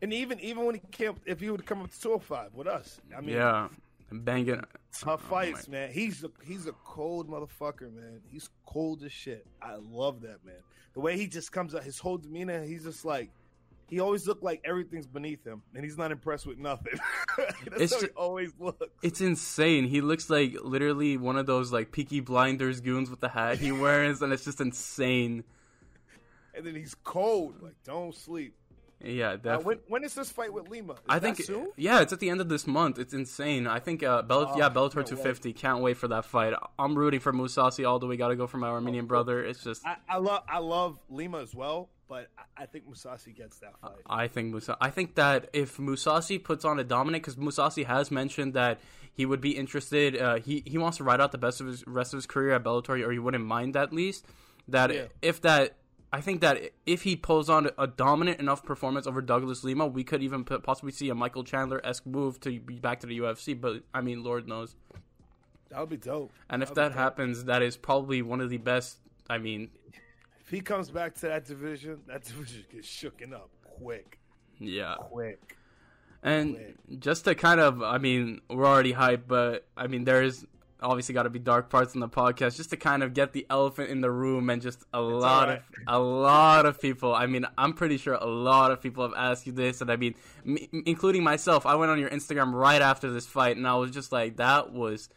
And 0.04 0.12
even 0.12 0.38
even 0.42 0.66
when 0.66 0.76
he 0.76 0.82
came, 0.92 1.16
if 1.26 1.40
he 1.40 1.50
would 1.50 1.66
come 1.66 1.82
up 1.82 1.90
to 1.90 2.00
205 2.02 2.54
with 2.54 2.68
us, 2.68 3.00
I 3.18 3.22
mean, 3.22 3.36
Yeah, 3.36 3.70
banging. 4.12 4.62
tough 5.00 5.22
Oh, 5.24 5.30
fights, 5.30 5.70
man. 5.70 5.92
He's 5.94 6.26
a, 6.26 6.30
he's 6.44 6.68
a 6.68 6.74
cold 6.84 7.30
motherfucker, 7.30 7.90
man. 7.94 8.20
He's 8.30 8.50
cold 8.66 9.02
as 9.04 9.14
shit. 9.14 9.48
I 9.62 9.76
love 9.78 10.20
that 10.22 10.44
man. 10.46 10.58
The 10.94 11.00
way 11.00 11.16
he 11.18 11.26
just 11.28 11.54
comes 11.54 11.74
out, 11.74 11.84
his 11.86 12.00
whole 12.00 12.18
demeanor, 12.18 12.64
he's 12.66 12.84
just 12.84 13.06
like. 13.06 13.32
He 13.90 14.00
always 14.00 14.28
looked 14.28 14.44
like 14.44 14.62
everything's 14.66 15.08
beneath 15.08 15.46
him, 15.46 15.62
and 15.76 15.84
he's 15.86 15.98
not 15.98 16.12
impressed 16.12 16.46
with 16.48 16.58
nothing. 16.58 17.00
That's 17.38 17.82
It's 17.82 17.94
how 17.94 18.02
he 18.02 18.08
always 18.16 18.52
looks. 18.60 18.88
It's 19.04 19.22
insane. 19.22 19.86
He 19.86 20.02
looks 20.02 20.30
like 20.30 20.56
literally 20.64 21.16
one 21.16 21.38
of 21.38 21.46
those 21.46 21.72
like 21.72 21.92
Peaky 21.92 22.20
Blinders 22.20 22.82
goons 22.82 23.10
with 23.10 23.20
the 23.22 23.30
hat 23.30 23.60
he 23.60 23.72
wears, 23.72 24.22
and 24.22 24.34
it's 24.34 24.44
just 24.46 24.60
insane. 24.62 25.44
and 26.56 26.66
then 26.66 26.76
he's 26.76 26.96
cold. 27.04 27.62
Like, 27.62 27.76
don't 27.84 28.16
sleep. 28.16 28.56
Yeah, 29.04 29.36
Uh, 29.44 29.60
when 29.60 29.80
when 29.88 30.04
is 30.04 30.14
this 30.16 30.32
fight 30.32 30.54
with 30.54 30.70
Lima? 30.70 30.94
Is 30.94 31.00
I 31.10 31.20
think 31.20 31.38
soon. 31.38 31.72
yeah, 31.76 32.02
it's 32.02 32.14
at 32.14 32.20
the 32.20 32.30
end 32.30 32.40
of 32.42 32.48
this 32.50 32.66
month. 32.66 32.98
It's 33.00 33.14
insane. 33.14 33.68
I 33.68 33.80
think 33.80 34.02
uh, 34.04 34.22
Bell- 34.22 34.52
Oh, 34.54 34.58
yeah, 34.58 34.70
Bellator 34.70 34.94
can't 34.96 35.08
250. 35.08 35.54
Can't 35.54 35.82
wait 35.82 35.98
for 35.98 36.08
that 36.08 36.26
fight. 36.26 36.54
I'm 36.80 36.98
rooting 36.98 37.20
for 37.20 37.34
Mousasi 37.34 37.88
all 37.88 38.00
the 38.00 38.08
way. 38.08 38.16
Got 38.18 38.30
to 38.30 38.36
go 38.36 38.48
for 38.48 38.58
my 38.58 38.68
Armenian 38.70 39.06
brother. 39.06 39.44
It's 39.44 39.64
just 39.64 39.86
I, 39.86 39.98
I 40.08 40.18
love 40.18 40.44
I 40.48 40.60
love 40.60 41.00
Lima 41.10 41.40
as 41.42 41.54
well, 41.54 41.90
but 42.08 42.30
I, 42.38 42.64
I 42.64 42.66
think 42.66 42.90
Mousasi 42.90 43.36
gets 43.36 43.60
that 43.60 43.78
fight. 43.82 43.92
I 44.08 44.28
think 44.28 44.52
Musa. 44.52 44.78
I 44.80 44.90
think 44.90 45.16
that 45.16 45.50
if 45.54 45.78
Mousasi 45.78 46.42
puts 46.44 46.64
on 46.64 46.80
a 46.80 46.84
dominant, 46.84 47.24
because 47.24 47.36
Mousasi 47.36 47.86
has 47.86 48.10
mentioned 48.10 48.54
that 48.54 48.80
he 49.14 49.26
would 49.26 49.42
be 49.42 49.52
interested. 49.52 50.20
Uh, 50.20 50.36
he 50.40 50.64
he 50.66 50.78
wants 50.78 50.98
to 50.98 51.04
ride 51.04 51.20
out 51.20 51.32
the 51.32 51.38
best 51.38 51.60
of 51.62 51.68
his 51.68 51.86
rest 51.86 52.14
of 52.14 52.18
his 52.18 52.26
career 52.26 52.54
at 52.56 52.64
Bellator, 52.64 53.06
or 53.06 53.12
he 53.12 53.20
wouldn't 53.20 53.46
mind 53.46 53.76
at 53.76 53.92
least. 53.94 54.26
That 54.70 54.94
Yeah. 54.94 55.06
if 55.22 55.42
that. 55.42 55.76
I 56.14 56.22
think 56.22 56.42
that 56.42 56.62
if 56.86 57.02
he 57.02 57.16
pulls 57.16 57.50
on 57.50 57.72
a 57.78 57.88
dominant 57.88 58.40
enough 58.40 58.64
performance 58.64 59.08
over 59.08 59.20
Douglas 59.20 59.64
Lima, 59.64 59.88
we 59.88 60.04
could 60.04 60.22
even 60.22 60.44
possibly 60.44 60.92
see 60.92 61.10
a 61.10 61.16
Michael 61.16 61.44
Chandler 61.44 61.82
esque 61.84 62.06
move 62.06 62.40
to 62.42 62.60
be 62.60 62.76
back 62.80 63.00
to 63.00 63.08
the 63.08 63.18
UFC. 63.18 63.60
But 63.60 63.82
I 63.96 64.02
mean, 64.02 64.24
Lord 64.24 64.48
knows. 64.48 64.76
that 65.70 65.80
would 65.80 65.90
be 65.90 65.98
dope. 65.98 66.32
And 66.52 66.62
if 66.62 66.74
That'd 66.76 66.94
that 66.94 67.00
happens, 67.00 67.46
that 67.46 67.64
is 67.64 67.76
probably 67.78 68.22
one 68.22 68.42
of 68.42 68.52
the 68.52 68.58
best. 68.60 69.00
I 69.28 69.40
mean, 69.40 69.72
If 70.40 70.50
he 70.50 70.62
comes 70.62 70.92
back 70.92 71.16
to 71.16 71.28
that 71.30 71.46
division, 71.46 72.02
that 72.08 72.24
division 72.26 72.64
gets 72.72 72.88
shooken 72.88 73.34
up 73.34 73.50
quick, 73.64 74.20
yeah. 74.60 74.96
quick. 75.00 75.58
And 76.22 76.56
Quick. 76.56 77.00
just 77.00 77.26
to 77.26 77.34
kind 77.36 77.60
of, 77.60 77.82
I 77.82 77.98
mean, 77.98 78.42
we're 78.50 78.68
already 78.68 78.94
hyped, 78.94 79.24
but 79.28 79.66
I 79.76 79.88
mean, 79.88 80.04
there's 80.04 80.46
obviously 80.84 81.14
got 81.14 81.24
to 81.24 81.30
be 81.30 81.40
dark 81.40 81.70
parts 81.70 81.96
in 81.96 82.00
the 82.00 82.10
podcast 82.10 82.58
just 82.58 82.70
to 82.72 82.78
kind 82.78 83.02
of 83.02 83.14
get 83.14 83.34
the 83.34 83.46
elephant 83.50 83.90
in 83.90 84.02
the 84.02 84.12
room 84.12 84.50
and 84.50 84.62
just 84.62 84.84
a 84.94 85.02
lot 85.02 85.50
alright. 85.50 85.62
of 85.88 85.96
a 85.96 86.00
lot 86.00 86.66
of 86.66 86.80
people. 86.80 87.16
I 87.16 87.26
mean, 87.26 87.46
I'm 87.58 87.74
pretty 87.74 87.98
sure 87.98 88.14
a 88.14 88.26
lot 88.26 88.72
of 88.72 88.82
people 88.82 89.04
have 89.04 89.14
asked 89.16 89.48
you 89.48 89.54
this, 89.54 89.82
and 89.82 89.92
I 89.92 89.96
mean, 89.96 90.16
me, 90.44 90.70
including 90.86 91.24
myself. 91.24 91.66
I 91.66 91.76
went 91.76 91.92
on 91.92 92.00
your 92.00 92.10
Instagram 92.10 92.54
right 92.54 92.82
after 92.82 93.12
this 93.12 93.26
fight, 93.26 93.58
and 93.58 93.68
I 93.68 93.76
was 93.76 93.92
just 93.92 94.12
like, 94.12 94.38
that 94.38 94.72
was. 94.72 95.10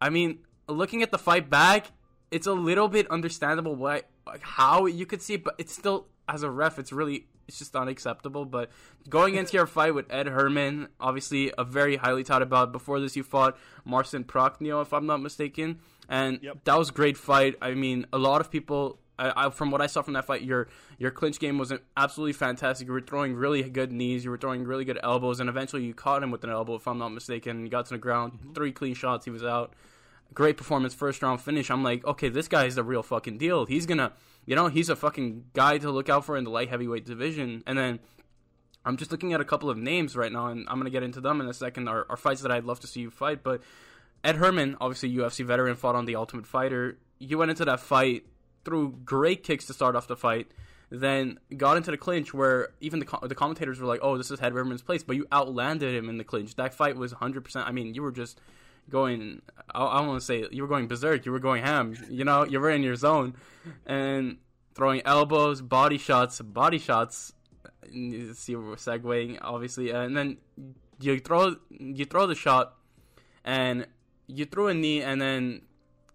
I 0.00 0.08
mean, 0.08 0.38
looking 0.68 1.02
at 1.02 1.10
the 1.10 1.18
fight 1.18 1.50
back, 1.50 1.86
it's 2.30 2.46
a 2.46 2.52
little 2.52 2.88
bit 2.88 3.10
understandable 3.10 3.74
why, 3.76 4.02
like, 4.26 4.42
how 4.42 4.86
you 4.86 5.04
could 5.06 5.20
see 5.20 5.34
it, 5.34 5.44
but 5.44 5.54
it's 5.58 5.74
still 5.74 6.06
as 6.28 6.42
a 6.42 6.50
ref, 6.50 6.78
it's 6.78 6.92
really 6.92 7.26
it's 7.50 7.58
just 7.58 7.74
unacceptable. 7.74 8.44
But 8.44 8.70
going 9.08 9.34
into 9.34 9.56
your 9.56 9.66
fight 9.66 9.92
with 9.92 10.06
Ed 10.08 10.28
Herman, 10.28 10.88
obviously 11.00 11.52
a 11.58 11.64
very 11.64 11.96
highly 11.96 12.22
touted 12.22 12.48
bout. 12.48 12.70
Before 12.70 13.00
this, 13.00 13.16
you 13.16 13.24
fought 13.24 13.58
Marcin 13.84 14.22
Prachnio, 14.22 14.80
if 14.80 14.92
I'm 14.92 15.06
not 15.06 15.20
mistaken, 15.20 15.80
and 16.08 16.38
Yep. 16.42 16.64
that 16.64 16.78
was 16.78 16.90
a 16.90 16.92
great 16.92 17.16
fight. 17.16 17.56
I 17.60 17.74
mean, 17.74 18.06
a 18.12 18.18
lot 18.18 18.40
of 18.40 18.50
people. 18.50 18.98
I, 19.18 19.46
I, 19.46 19.50
from 19.50 19.70
what 19.70 19.82
I 19.82 19.86
saw 19.86 20.00
from 20.00 20.14
that 20.14 20.24
fight, 20.24 20.42
your 20.42 20.68
your 20.96 21.10
clinch 21.10 21.38
game 21.38 21.58
was 21.58 21.72
absolutely 21.94 22.32
fantastic. 22.32 22.86
You 22.86 22.94
were 22.94 23.02
throwing 23.02 23.34
really 23.34 23.62
good 23.64 23.92
knees, 23.92 24.24
you 24.24 24.30
were 24.30 24.38
throwing 24.38 24.64
really 24.64 24.86
good 24.86 24.98
elbows, 25.02 25.40
and 25.40 25.48
eventually 25.50 25.84
you 25.84 25.92
caught 25.92 26.22
him 26.22 26.30
with 26.30 26.42
an 26.42 26.48
elbow, 26.48 26.76
if 26.76 26.88
I'm 26.88 26.96
not 26.96 27.10
mistaken. 27.10 27.62
You 27.64 27.68
got 27.68 27.84
to 27.86 27.94
the 27.94 27.98
ground, 27.98 28.32
mm-hmm. 28.32 28.52
three 28.54 28.72
clean 28.72 28.94
shots, 28.94 29.26
he 29.26 29.30
was 29.30 29.44
out 29.44 29.74
great 30.34 30.56
performance, 30.56 30.94
first 30.94 31.22
round 31.22 31.40
finish. 31.40 31.70
I'm 31.70 31.82
like, 31.82 32.04
okay, 32.04 32.28
this 32.28 32.48
guy 32.48 32.64
is 32.64 32.74
the 32.74 32.84
real 32.84 33.02
fucking 33.02 33.38
deal. 33.38 33.66
He's 33.66 33.86
gonna, 33.86 34.12
you 34.50 34.56
know, 34.56 34.66
he's 34.66 34.88
a 34.88 34.96
fucking 34.96 35.44
guy 35.52 35.78
to 35.78 35.92
look 35.92 36.08
out 36.08 36.24
for 36.24 36.36
in 36.36 36.42
the 36.42 36.50
light 36.50 36.68
heavyweight 36.68 37.04
division. 37.06 37.62
And 37.68 37.78
then 37.78 38.00
I'm 38.84 38.96
just 38.96 39.12
looking 39.12 39.32
at 39.32 39.40
a 39.40 39.44
couple 39.44 39.70
of 39.70 39.78
names 39.78 40.16
right 40.16 40.32
now, 40.32 40.48
and 40.48 40.66
I'm 40.68 40.76
gonna 40.76 40.90
get 40.90 41.04
into 41.04 41.20
them 41.20 41.40
in 41.40 41.46
a 41.46 41.54
second. 41.54 41.86
Are, 41.86 42.04
are 42.10 42.16
fights 42.16 42.42
that 42.42 42.50
I'd 42.50 42.64
love 42.64 42.80
to 42.80 42.88
see 42.88 42.98
you 42.98 43.10
fight, 43.10 43.44
but 43.44 43.62
Ed 44.24 44.34
Herman, 44.34 44.76
obviously 44.80 45.14
UFC 45.14 45.46
veteran, 45.46 45.76
fought 45.76 45.94
on 45.94 46.04
the 46.04 46.16
Ultimate 46.16 46.48
Fighter. 46.48 46.98
You 47.20 47.38
went 47.38 47.52
into 47.52 47.64
that 47.64 47.78
fight 47.78 48.24
threw 48.64 48.90
great 49.04 49.44
kicks 49.44 49.66
to 49.66 49.72
start 49.72 49.94
off 49.94 50.08
the 50.08 50.16
fight. 50.16 50.50
Then 50.90 51.38
got 51.56 51.76
into 51.76 51.92
the 51.92 51.96
clinch 51.96 52.34
where 52.34 52.70
even 52.80 52.98
the 52.98 53.06
co- 53.06 53.24
the 53.24 53.36
commentators 53.36 53.78
were 53.78 53.86
like, 53.86 54.00
"Oh, 54.02 54.18
this 54.18 54.32
is 54.32 54.40
Ed 54.40 54.52
Herman's 54.52 54.82
place," 54.82 55.04
but 55.04 55.14
you 55.14 55.26
outlanded 55.30 55.94
him 55.94 56.08
in 56.08 56.18
the 56.18 56.24
clinch. 56.24 56.56
That 56.56 56.74
fight 56.74 56.96
was 56.96 57.12
100. 57.12 57.44
percent 57.44 57.68
I 57.68 57.70
mean, 57.70 57.94
you 57.94 58.02
were 58.02 58.10
just 58.10 58.40
going. 58.90 59.42
I, 59.74 59.84
I 59.84 60.00
want 60.06 60.20
to 60.20 60.24
say 60.24 60.44
you 60.50 60.62
were 60.62 60.68
going 60.68 60.88
berserk. 60.88 61.24
You 61.24 61.32
were 61.32 61.38
going 61.38 61.62
ham. 61.62 61.96
You 62.08 62.24
know, 62.24 62.44
you 62.44 62.60
were 62.60 62.70
in 62.70 62.82
your 62.82 62.96
zone, 62.96 63.34
and 63.86 64.38
throwing 64.74 65.02
elbows, 65.04 65.62
body 65.62 65.98
shots, 65.98 66.40
body 66.40 66.78
shots. 66.78 67.32
See, 67.92 68.54
we're 68.56 68.76
segueing 68.76 69.38
obviously, 69.40 69.90
and 69.90 70.16
then 70.16 70.38
you 71.00 71.18
throw 71.18 71.56
you 71.70 72.04
throw 72.04 72.26
the 72.26 72.34
shot, 72.34 72.74
and 73.44 73.86
you 74.26 74.44
threw 74.44 74.68
a 74.68 74.74
knee, 74.74 75.02
and 75.02 75.20
then 75.20 75.62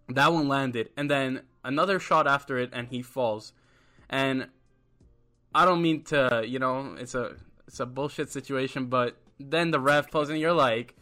that 0.09 0.31
one 0.31 0.47
landed, 0.47 0.89
and 0.95 1.09
then 1.09 1.41
another 1.63 1.99
shot 1.99 2.27
after 2.27 2.57
it, 2.57 2.69
and 2.71 2.87
he 2.89 3.01
falls, 3.01 3.51
and 4.09 4.47
I 5.53 5.65
don't 5.65 5.81
mean 5.81 6.03
to, 6.03 6.43
you 6.45 6.59
know, 6.59 6.95
it's 6.99 7.15
a 7.15 7.35
it's 7.67 7.79
a 7.79 7.85
bullshit 7.85 8.31
situation, 8.31 8.85
but 8.85 9.17
then 9.39 9.71
the 9.71 9.79
ref 9.79 10.11
pulls, 10.11 10.29
and 10.29 10.39
you're 10.39 10.53
like, 10.53 10.95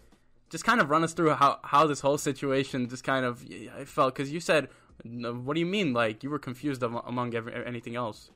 just 0.53 0.63
kind 0.63 0.79
of 0.79 0.91
run 0.91 1.03
us 1.03 1.13
through 1.13 1.31
how 1.31 1.59
how 1.63 1.87
this 1.87 1.99
whole 1.99 2.19
situation 2.19 2.87
just 2.87 3.03
kind 3.03 3.25
of 3.25 3.43
felt 3.89 4.13
because 4.13 4.31
you 4.31 4.39
said, 4.39 4.69
what 5.03 5.55
do 5.55 5.59
you 5.59 5.65
mean? 5.65 5.93
Like 5.93 6.23
you 6.23 6.29
were 6.29 6.37
confused 6.37 6.83
among 6.83 7.33
every, 7.33 7.51
anything 7.65 7.95
else. 7.95 8.29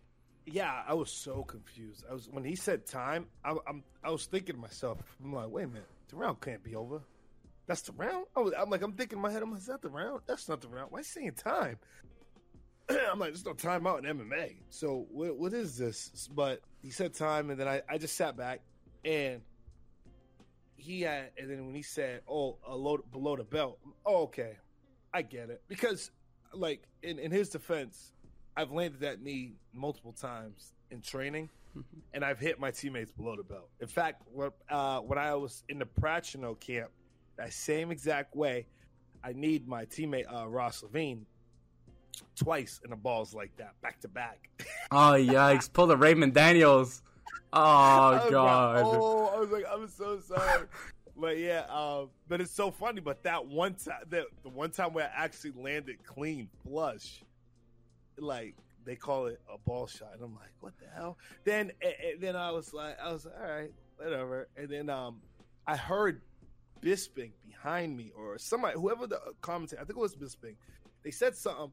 Yeah, 0.47 0.81
I 0.87 0.95
was 0.95 1.11
so 1.11 1.43
confused. 1.43 2.05
I 2.09 2.13
was 2.15 2.27
when 2.27 2.43
he 2.43 2.55
said 2.55 2.87
time. 2.87 3.27
I, 3.45 3.55
I'm 3.67 3.83
I 4.03 4.09
was 4.09 4.25
thinking 4.25 4.55
to 4.55 4.61
myself. 4.61 4.97
I'm 5.23 5.31
like, 5.31 5.49
wait 5.49 5.65
a 5.65 5.67
minute, 5.67 5.87
the 6.09 6.15
round 6.15 6.41
can't 6.41 6.63
be 6.63 6.75
over. 6.75 7.01
That's 7.67 7.81
the 7.81 7.91
round. 7.91 8.25
I 8.35 8.39
was, 8.39 8.53
I'm 8.57 8.71
like, 8.71 8.81
I'm 8.81 8.93
thinking 8.93 9.19
in 9.19 9.21
my 9.21 9.31
head. 9.31 9.43
I'm 9.43 9.51
like, 9.51 9.59
is 9.59 9.67
that 9.67 9.83
the 9.83 9.89
round? 9.89 10.21
That's 10.25 10.49
not 10.49 10.61
the 10.61 10.69
round. 10.69 10.87
Why 10.89 11.03
saying 11.03 11.33
time? 11.33 11.77
I'm 12.89 13.19
like, 13.19 13.29
there's 13.29 13.45
no 13.45 13.53
timeout 13.53 13.99
in 14.03 14.17
MMA. 14.17 14.55
So 14.71 15.05
what, 15.11 15.37
what 15.37 15.53
is 15.53 15.77
this? 15.77 16.27
But 16.33 16.61
he 16.81 16.89
said 16.89 17.13
time, 17.13 17.51
and 17.51 17.59
then 17.59 17.67
I, 17.67 17.83
I 17.87 17.99
just 17.99 18.15
sat 18.15 18.35
back, 18.35 18.61
and 19.05 19.41
he 20.77 21.01
had, 21.01 21.31
and 21.37 21.49
then 21.49 21.65
when 21.65 21.75
he 21.75 21.81
said, 21.81 22.21
"Oh, 22.29 22.57
a 22.65 22.75
load 22.75 23.11
below 23.11 23.35
the 23.35 23.43
belt," 23.43 23.79
oh, 24.05 24.23
okay, 24.23 24.57
I 25.13 25.23
get 25.23 25.49
it. 25.49 25.61
Because, 25.67 26.11
like, 26.53 26.83
in 27.03 27.19
in 27.19 27.31
his 27.31 27.49
defense, 27.49 28.13
I've 28.55 28.71
landed 28.71 29.01
that 29.01 29.21
knee 29.21 29.55
multiple 29.73 30.13
times 30.13 30.73
in 30.91 31.01
training, 31.01 31.49
and 32.13 32.23
I've 32.23 32.39
hit 32.39 32.59
my 32.59 32.71
teammates 32.71 33.11
below 33.11 33.35
the 33.35 33.43
belt. 33.43 33.69
In 33.81 33.87
fact, 33.87 34.21
when, 34.31 34.51
uh, 34.69 34.99
when 34.99 35.19
I 35.19 35.33
was 35.35 35.63
in 35.67 35.79
the 35.79 35.85
Prachnio 35.85 36.59
camp, 36.59 36.89
that 37.37 37.53
same 37.53 37.91
exact 37.91 38.35
way, 38.35 38.67
I 39.23 39.33
need 39.33 39.67
my 39.67 39.85
teammate 39.85 40.31
uh, 40.33 40.47
Ross 40.47 40.83
Levine 40.83 41.25
twice 42.35 42.79
in 42.83 42.89
the 42.89 42.95
balls 42.95 43.33
like 43.33 43.55
that, 43.57 43.79
back 43.81 43.99
to 44.01 44.07
back. 44.07 44.49
Oh 44.91 45.15
yikes! 45.17 45.71
Pull 45.73 45.87
the 45.87 45.97
Raymond 45.97 46.33
Daniels. 46.33 47.01
Oh 47.53 48.11
was 48.11 48.21
like, 48.23 48.31
god. 48.31 48.83
oh, 48.85 49.27
I 49.35 49.39
was 49.39 49.49
like, 49.49 49.65
I'm 49.71 49.87
so 49.87 50.19
sorry. 50.19 50.67
but 51.15 51.37
yeah, 51.37 51.63
um, 51.69 52.09
but 52.27 52.41
it's 52.41 52.51
so 52.51 52.71
funny. 52.71 53.01
But 53.01 53.23
that 53.23 53.45
one 53.45 53.75
time, 53.75 54.01
that 54.09 54.25
the 54.43 54.49
one 54.49 54.71
time 54.71 54.93
where 54.93 55.05
I 55.05 55.23
actually 55.25 55.53
landed 55.55 56.03
clean 56.05 56.49
flush, 56.63 57.23
like 58.17 58.55
they 58.85 58.95
call 58.95 59.27
it 59.27 59.39
a 59.53 59.57
ball 59.57 59.87
shot, 59.87 60.11
and 60.13 60.23
I'm 60.23 60.35
like, 60.35 60.51
what 60.59 60.73
the 60.79 60.87
hell? 60.95 61.17
Then, 61.43 61.71
and, 61.81 61.93
and 62.05 62.21
then 62.21 62.35
I 62.35 62.51
was 62.51 62.73
like, 62.73 62.97
I 62.99 63.11
was 63.11 63.25
like, 63.25 63.35
all 63.39 63.49
right, 63.49 63.71
whatever. 63.97 64.47
And 64.55 64.69
then 64.69 64.89
um, 64.89 65.21
I 65.65 65.75
heard 65.75 66.21
Bisping 66.81 67.31
behind 67.45 67.97
me, 67.97 68.11
or 68.15 68.37
somebody, 68.37 68.79
whoever 68.79 69.07
the 69.07 69.19
commentator, 69.41 69.81
I 69.81 69.85
think 69.85 69.97
it 69.97 70.01
was 70.01 70.15
Bisping. 70.15 70.55
They 71.03 71.11
said 71.11 71.35
something 71.35 71.71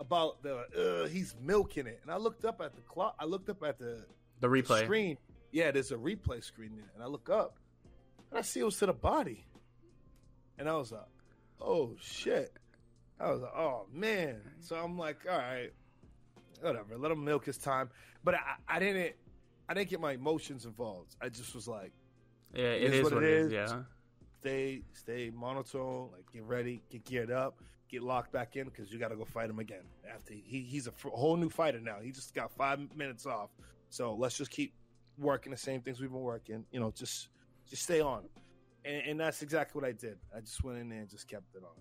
about 0.00 0.42
the 0.42 1.04
uh, 1.04 1.06
he's 1.08 1.34
milking 1.40 1.86
it, 1.86 2.00
and 2.02 2.10
I 2.10 2.16
looked 2.16 2.44
up 2.44 2.60
at 2.60 2.74
the 2.74 2.82
clock. 2.82 3.14
I 3.18 3.24
looked 3.24 3.48
up 3.48 3.62
at 3.62 3.78
the 3.78 4.04
The 4.40 4.48
replay. 4.48 4.84
screen. 4.84 5.18
Yeah, 5.52 5.70
there's 5.70 5.92
a 5.92 5.96
replay 5.96 6.42
screen 6.44 6.72
there, 6.76 6.90
and 6.94 7.02
I 7.02 7.06
look 7.06 7.30
up, 7.30 7.56
and 8.30 8.38
I 8.38 8.42
see 8.42 8.60
it 8.60 8.64
was 8.64 8.76
to 8.78 8.86
the 8.86 8.92
body, 8.92 9.46
and 10.58 10.68
I 10.68 10.74
was 10.74 10.92
like, 10.92 11.00
"Oh 11.60 11.94
shit!" 12.00 12.52
I 13.18 13.30
was 13.30 13.40
like, 13.40 13.52
"Oh 13.54 13.86
man!" 13.92 14.40
So 14.60 14.76
I'm 14.76 14.98
like, 14.98 15.24
"All 15.30 15.38
right, 15.38 15.72
whatever. 16.60 16.98
Let 16.98 17.12
him 17.12 17.24
milk 17.24 17.46
his 17.46 17.56
time." 17.56 17.88
But 18.24 18.34
I, 18.34 18.40
I 18.68 18.78
didn't, 18.78 19.14
I 19.68 19.74
didn't 19.74 19.88
get 19.88 20.00
my 20.00 20.12
emotions 20.12 20.66
involved. 20.66 21.14
I 21.22 21.28
just 21.28 21.54
was 21.54 21.66
like, 21.68 21.92
Yeah, 22.54 22.64
it 22.64 22.92
is 22.92 23.04
what 23.04 23.22
it 23.22 23.30
is. 23.30 23.52
Yeah. 23.52 23.82
"Stay, 24.40 24.82
stay 24.92 25.30
monotone. 25.34 26.10
Like, 26.12 26.30
get 26.32 26.42
ready, 26.44 26.82
get 26.90 27.04
geared 27.04 27.30
up." 27.30 27.60
Get 27.88 28.02
locked 28.02 28.32
back 28.32 28.56
in 28.56 28.64
because 28.64 28.90
you 28.90 28.98
got 28.98 29.10
to 29.10 29.16
go 29.16 29.24
fight 29.24 29.48
him 29.48 29.60
again. 29.60 29.84
After 30.12 30.34
he, 30.34 30.62
he's 30.62 30.88
a, 30.88 30.90
f- 30.90 31.12
whole 31.12 31.36
new 31.36 31.48
fighter 31.48 31.78
now. 31.78 31.98
He 32.02 32.10
just 32.10 32.34
got 32.34 32.50
five 32.50 32.80
minutes 32.96 33.26
off. 33.26 33.50
So 33.96 34.14
let's 34.14 34.36
just 34.36 34.50
keep 34.50 34.74
working 35.16 35.50
the 35.50 35.56
same 35.56 35.80
things 35.80 36.00
we've 36.00 36.12
been 36.12 36.20
working. 36.20 36.66
You 36.70 36.80
know, 36.80 36.90
just 36.90 37.28
just 37.68 37.82
stay 37.84 38.02
on. 38.02 38.24
And, 38.84 39.02
and 39.08 39.20
that's 39.20 39.40
exactly 39.40 39.80
what 39.80 39.88
I 39.88 39.92
did. 39.92 40.18
I 40.36 40.40
just 40.40 40.62
went 40.62 40.78
in 40.78 40.90
there 40.90 41.00
and 41.00 41.08
just 41.08 41.26
kept 41.26 41.54
it 41.54 41.62
on. 41.64 41.80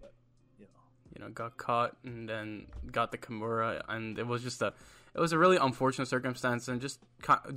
But 0.00 0.12
you 0.58 0.64
know, 0.64 0.80
you 1.16 1.24
know, 1.24 1.30
got 1.30 1.56
caught 1.56 1.96
and 2.04 2.28
then 2.28 2.66
got 2.90 3.12
the 3.12 3.18
Kimura, 3.18 3.82
and 3.88 4.18
it 4.18 4.26
was 4.26 4.42
just 4.42 4.62
a, 4.62 4.74
it 5.14 5.20
was 5.20 5.32
a 5.32 5.38
really 5.38 5.56
unfortunate 5.56 6.08
circumstance, 6.08 6.66
and 6.66 6.80
just 6.80 6.98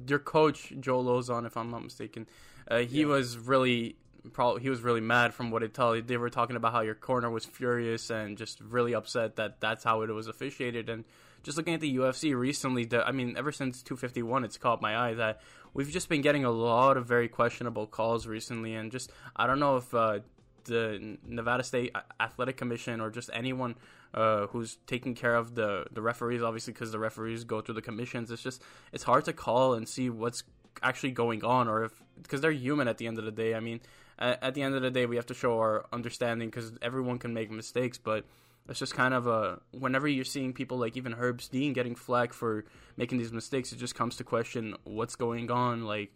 your 0.08 0.20
coach 0.20 0.72
Joe 0.80 1.04
Lauzon, 1.04 1.48
if 1.48 1.58
I'm 1.58 1.72
not 1.72 1.84
mistaken, 1.84 2.27
uh, 2.70 2.80
he 2.80 3.00
Yeah. 3.00 3.08
was 3.08 3.36
really 3.36 3.96
probably 4.32 4.62
he 4.62 4.70
was 4.70 4.82
really 4.82 5.01
mad 5.01 5.34
from 5.34 5.50
what 5.50 5.63
it 5.63 5.74
told. 5.74 6.08
They 6.08 6.18
were 6.18 6.30
talking 6.30 6.56
about 6.56 6.72
how 6.72 6.82
your 6.82 6.94
corner 6.96 7.32
was 7.32 7.46
furious 7.46 8.12
and 8.12 8.38
just 8.38 8.62
really 8.62 8.94
upset 8.94 9.38
that 9.38 9.60
that's 9.60 9.84
how 9.84 10.04
it 10.04 10.10
was 10.12 10.27
officiated, 10.27 10.88
and 10.88 11.04
just 11.44 11.58
looking 11.58 11.74
at 11.74 11.82
the 11.82 11.96
UFC 11.98 12.38
recently, 12.38 12.86
the, 12.86 13.08
I 13.08 13.12
mean, 13.12 13.36
ever 13.38 13.51
since 13.51 13.82
251, 13.84 14.44
it's 14.44 14.58
caught 14.58 14.82
my 14.82 15.10
eye 15.10 15.13
that 15.15 15.41
we've 15.74 15.89
just 15.89 16.10
been 16.10 16.22
getting 16.22 16.46
a 16.46 16.51
lot 16.51 16.98
of 16.98 17.06
very 17.06 17.27
questionable 17.27 17.88
calls 17.88 18.27
recently, 18.27 18.75
and 18.75 18.91
just 18.91 19.12
I 19.36 19.48
don't 19.48 19.60
know 19.60 19.77
if. 19.77 19.94
Uh, 19.94 20.20
the 20.67 21.17
Nevada 21.25 21.63
State 21.63 21.96
Athletic 22.20 22.58
Commission 22.58 23.01
or 23.01 23.10
just 23.10 23.29
anyone 23.34 23.75
uh, 24.13 24.48
who's 24.48 24.77
taking 24.86 25.15
care 25.15 25.36
of 25.36 25.56
the 25.56 25.86
the 25.91 26.01
referees, 26.01 26.41
obviously 26.41 26.74
because 26.74 26.91
the 26.91 27.00
referees 27.00 27.44
go 27.44 27.62
through 27.62 27.75
the 27.75 27.82
commissions. 27.82 28.29
It's 28.32 28.44
just 28.44 28.62
it's 28.91 29.03
hard 29.03 29.25
to 29.25 29.34
call 29.34 29.74
and 29.74 29.88
see 29.88 30.10
what's 30.10 30.44
actually 30.84 31.12
going 31.12 31.44
on, 31.44 31.67
or 31.67 31.86
if 31.86 32.03
because 32.22 32.41
they're 32.41 32.51
human 32.51 32.88
at 32.88 32.98
the 32.98 33.08
end 33.08 33.17
of 33.17 33.25
the 33.25 33.32
day. 33.32 33.56
I 33.56 33.60
mean, 33.60 33.82
at, 34.20 34.44
at 34.44 34.53
the 34.53 34.62
end 34.62 34.75
of 34.75 34.82
the 34.82 34.91
day, 34.91 35.06
we 35.06 35.15
have 35.15 35.25
to 35.27 35.34
show 35.34 35.58
our 35.58 35.86
understanding 35.91 36.50
because 36.50 36.74
everyone 36.82 37.17
can 37.17 37.34
make 37.34 37.50
mistakes, 37.50 37.98
but. 37.98 38.25
It's 38.70 38.80
just 38.80 38.94
kind 38.94 39.14
of 39.14 39.28
a 39.28 39.62
whenever 39.72 40.08
you're 40.08 40.26
seeing 40.26 40.54
people 40.54 40.78
like 40.78 40.98
even 40.98 41.14
Herb 41.14 41.42
Dean 41.52 41.74
getting 41.74 41.96
flack 41.96 42.34
for 42.34 42.66
making 42.98 43.18
these 43.18 43.32
mistakes, 43.32 43.72
it 43.72 43.78
just 43.78 43.96
comes 43.96 44.18
to 44.18 44.24
question 44.24 44.76
what's 44.84 45.16
going 45.16 45.50
on. 45.50 45.86
Like, 45.86 46.12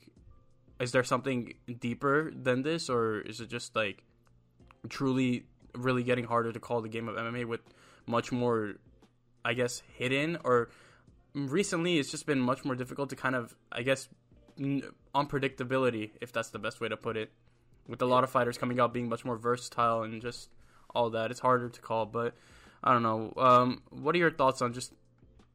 is 0.80 0.92
there 0.92 1.04
something 1.04 1.54
deeper 1.80 2.32
than 2.32 2.64
this, 2.64 2.90
or 2.90 3.22
is 3.22 3.40
it 3.40 3.50
just 3.50 3.76
like 3.76 4.04
truly 4.90 5.46
really 5.76 6.04
getting 6.04 6.26
harder 6.26 6.52
to 6.52 6.60
call 6.60 6.82
the 6.82 6.90
game 6.90 7.08
of 7.08 7.16
MMA 7.16 7.46
with 7.46 7.62
much 8.06 8.32
more, 8.32 8.74
I 9.46 9.54
guess, 9.54 9.82
hidden 9.98 10.38
or 10.44 10.70
recently 11.34 11.98
it's 11.98 12.12
just 12.12 12.26
been 12.26 12.40
much 12.40 12.66
more 12.66 12.76
difficult 12.76 13.10
to 13.10 13.16
kind 13.16 13.36
of, 13.36 13.56
I 13.72 13.84
guess, 13.84 14.10
unpredictability, 15.16 16.12
if 16.20 16.32
that's 16.32 16.50
the 16.50 16.60
best 16.60 16.82
way 16.82 16.90
to 16.90 16.98
put 16.98 17.18
it. 17.18 17.32
With 17.88 18.02
a 18.02 18.06
lot 18.06 18.24
of 18.24 18.30
fighters 18.30 18.58
coming 18.58 18.80
out 18.80 18.94
being 18.94 19.10
much 19.10 19.26
more 19.26 19.38
versatile 19.38 20.04
and 20.04 20.22
just 20.22 20.50
all 20.94 21.10
that, 21.12 21.32
it's 21.32 21.40
harder 21.40 21.70
to 21.70 21.82
call. 21.82 22.06
But 22.06 22.36
I 22.84 22.94
don't 22.94 23.04
know. 23.04 23.34
Um, 23.38 23.82
what 23.90 24.16
are 24.16 24.20
your 24.20 24.32
thoughts 24.32 24.62
on 24.62 24.74
just 24.74 24.94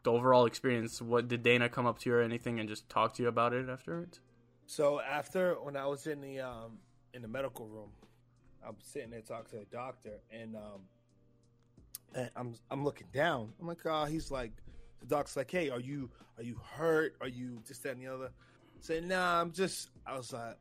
the 0.02 0.12
overall 0.12 0.46
experience? 0.46 1.00
What 1.00 1.28
did 1.28 1.42
Dana 1.42 1.68
come 1.68 1.86
up 1.86 1.98
to 2.00 2.10
you 2.10 2.16
or 2.16 2.22
anything 2.22 2.60
and 2.60 2.68
just 2.68 2.88
talk 2.88 3.14
to 3.14 3.22
you 3.22 3.28
about 3.28 3.52
it 3.52 3.68
afterwards? 3.68 4.20
so 4.66 5.00
after 5.00 5.54
when 5.54 5.76
I 5.76 5.86
was 5.86 6.06
in 6.06 6.20
the 6.20 6.40
um 6.40 6.78
in 7.14 7.22
the 7.22 7.28
medical 7.28 7.66
room, 7.66 7.90
I'm 8.66 8.76
sitting 8.82 9.10
there 9.10 9.20
talking 9.20 9.58
to 9.58 9.64
the 9.64 9.76
doctor, 9.76 10.20
and 10.30 10.56
um, 10.56 10.82
and 12.14 12.30
I'm 12.36 12.54
I'm 12.70 12.84
looking 12.84 13.06
down. 13.12 13.52
I'm 13.60 13.66
like, 13.66 13.78
oh, 13.86 14.04
he's 14.04 14.30
like 14.30 14.52
the 15.00 15.06
doc's 15.06 15.36
like, 15.36 15.50
"Hey, 15.50 15.70
are 15.70 15.80
you 15.80 16.10
are 16.36 16.42
you 16.42 16.60
hurt? 16.62 17.16
Are 17.20 17.28
you 17.28 17.62
just 17.66 17.82
that 17.84 17.96
and 17.96 18.02
the 18.02 18.12
other?" 18.12 18.30
Said, 18.80 19.04
"Nah, 19.04 19.40
I'm 19.40 19.52
just." 19.52 19.88
I 20.06 20.16
was 20.16 20.32
like, 20.32 20.56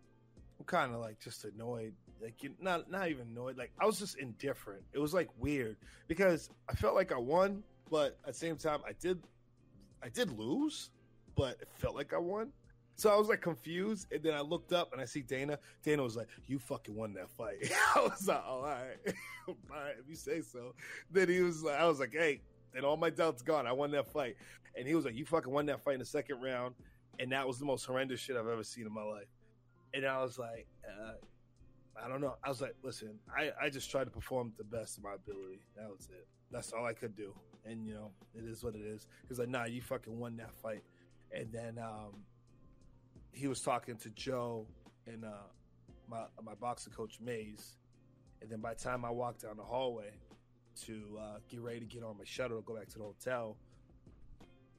"I'm 0.59 0.65
kind 0.65 0.93
of 0.93 1.01
like 1.01 1.19
just 1.19 1.43
annoyed." 1.43 1.93
Like 2.21 2.41
you, 2.43 2.51
not 2.59 2.89
not 2.89 3.09
even 3.09 3.27
annoyed. 3.31 3.57
Like 3.57 3.71
I 3.79 3.85
was 3.85 3.99
just 3.99 4.17
indifferent. 4.17 4.83
It 4.93 4.99
was 4.99 5.13
like 5.13 5.29
weird 5.37 5.77
because 6.07 6.49
I 6.69 6.73
felt 6.73 6.95
like 6.95 7.11
I 7.11 7.17
won, 7.17 7.63
but 7.89 8.17
at 8.25 8.33
the 8.33 8.39
same 8.39 8.57
time 8.57 8.79
I 8.87 8.93
did 8.93 9.21
I 10.01 10.09
did 10.09 10.31
lose, 10.37 10.91
but 11.35 11.57
it 11.61 11.67
felt 11.77 11.95
like 11.95 12.13
I 12.13 12.17
won. 12.17 12.51
So 12.97 13.13
I 13.13 13.17
was 13.17 13.27
like 13.27 13.41
confused, 13.41 14.07
and 14.11 14.23
then 14.23 14.33
I 14.33 14.41
looked 14.41 14.71
up 14.71 14.93
and 14.93 15.01
I 15.01 15.05
see 15.05 15.21
Dana. 15.21 15.59
Dana 15.83 16.01
was 16.01 16.15
like, 16.15 16.27
"You 16.47 16.59
fucking 16.59 16.95
won 16.95 17.13
that 17.15 17.29
fight." 17.29 17.57
I 17.95 18.01
was 18.01 18.27
like, 18.27 18.41
"Oh, 18.45 18.51
all 18.51 18.61
right, 18.63 18.97
all 19.47 19.55
right, 19.69 19.95
if 19.99 20.07
you 20.09 20.15
say 20.15 20.41
so." 20.41 20.73
Then 21.11 21.27
he 21.27 21.41
was 21.41 21.61
like, 21.63 21.79
"I 21.79 21.87
was 21.87 21.99
like, 21.99 22.13
hey." 22.13 22.41
Then 22.73 22.83
all 22.83 22.97
my 22.97 23.09
doubts 23.09 23.41
gone. 23.41 23.67
I 23.67 23.71
won 23.71 23.91
that 23.91 24.05
fight, 24.05 24.35
and 24.77 24.85
he 24.85 24.95
was 24.95 25.05
like, 25.05 25.15
"You 25.15 25.25
fucking 25.25 25.51
won 25.51 25.65
that 25.67 25.81
fight 25.81 25.93
in 25.93 25.99
the 25.99 26.05
second 26.05 26.41
round," 26.41 26.75
and 27.19 27.31
that 27.31 27.47
was 27.47 27.57
the 27.57 27.65
most 27.65 27.85
horrendous 27.85 28.19
shit 28.19 28.35
I've 28.35 28.47
ever 28.47 28.63
seen 28.63 28.85
in 28.85 28.93
my 28.93 29.03
life. 29.03 29.27
And 29.93 30.05
I 30.05 30.21
was 30.21 30.37
like, 30.37 30.67
uh, 30.85 31.13
I 32.03 32.07
don't 32.07 32.21
know. 32.21 32.35
I 32.43 32.49
was 32.49 32.61
like, 32.61 32.75
listen, 32.83 33.19
I, 33.35 33.51
I 33.61 33.69
just 33.69 33.89
tried 33.89 34.05
to 34.05 34.11
perform 34.11 34.53
the 34.57 34.63
best 34.63 34.97
of 34.97 35.03
my 35.03 35.13
ability. 35.13 35.59
That 35.75 35.89
was 35.89 36.07
it. 36.11 36.27
That's 36.51 36.73
all 36.73 36.85
I 36.85 36.93
could 36.93 37.15
do. 37.15 37.33
And, 37.65 37.85
you 37.85 37.93
know, 37.93 38.11
it 38.35 38.43
is 38.43 38.63
what 38.63 38.75
it 38.75 38.81
is. 38.81 39.07
He's 39.27 39.39
like, 39.39 39.49
nah, 39.49 39.65
you 39.65 39.81
fucking 39.81 40.17
won 40.17 40.37
that 40.37 40.53
fight. 40.53 40.83
And 41.31 41.51
then 41.51 41.79
um, 41.81 42.13
he 43.31 43.47
was 43.47 43.61
talking 43.61 43.95
to 43.97 44.09
Joe 44.11 44.67
and 45.07 45.25
uh, 45.25 45.47
my, 46.09 46.23
my 46.43 46.53
boxing 46.55 46.93
coach, 46.93 47.17
Mays. 47.21 47.77
And 48.41 48.49
then 48.49 48.59
by 48.59 48.73
the 48.73 48.79
time 48.79 49.05
I 49.05 49.09
walked 49.09 49.41
down 49.43 49.57
the 49.57 49.63
hallway 49.63 50.11
to 50.85 51.17
uh, 51.19 51.37
get 51.49 51.61
ready 51.61 51.79
to 51.79 51.85
get 51.85 52.03
on 52.03 52.17
my 52.17 52.25
shuttle 52.25 52.57
to 52.57 52.63
go 52.63 52.75
back 52.75 52.89
to 52.89 52.97
the 52.97 53.05
hotel, 53.05 53.57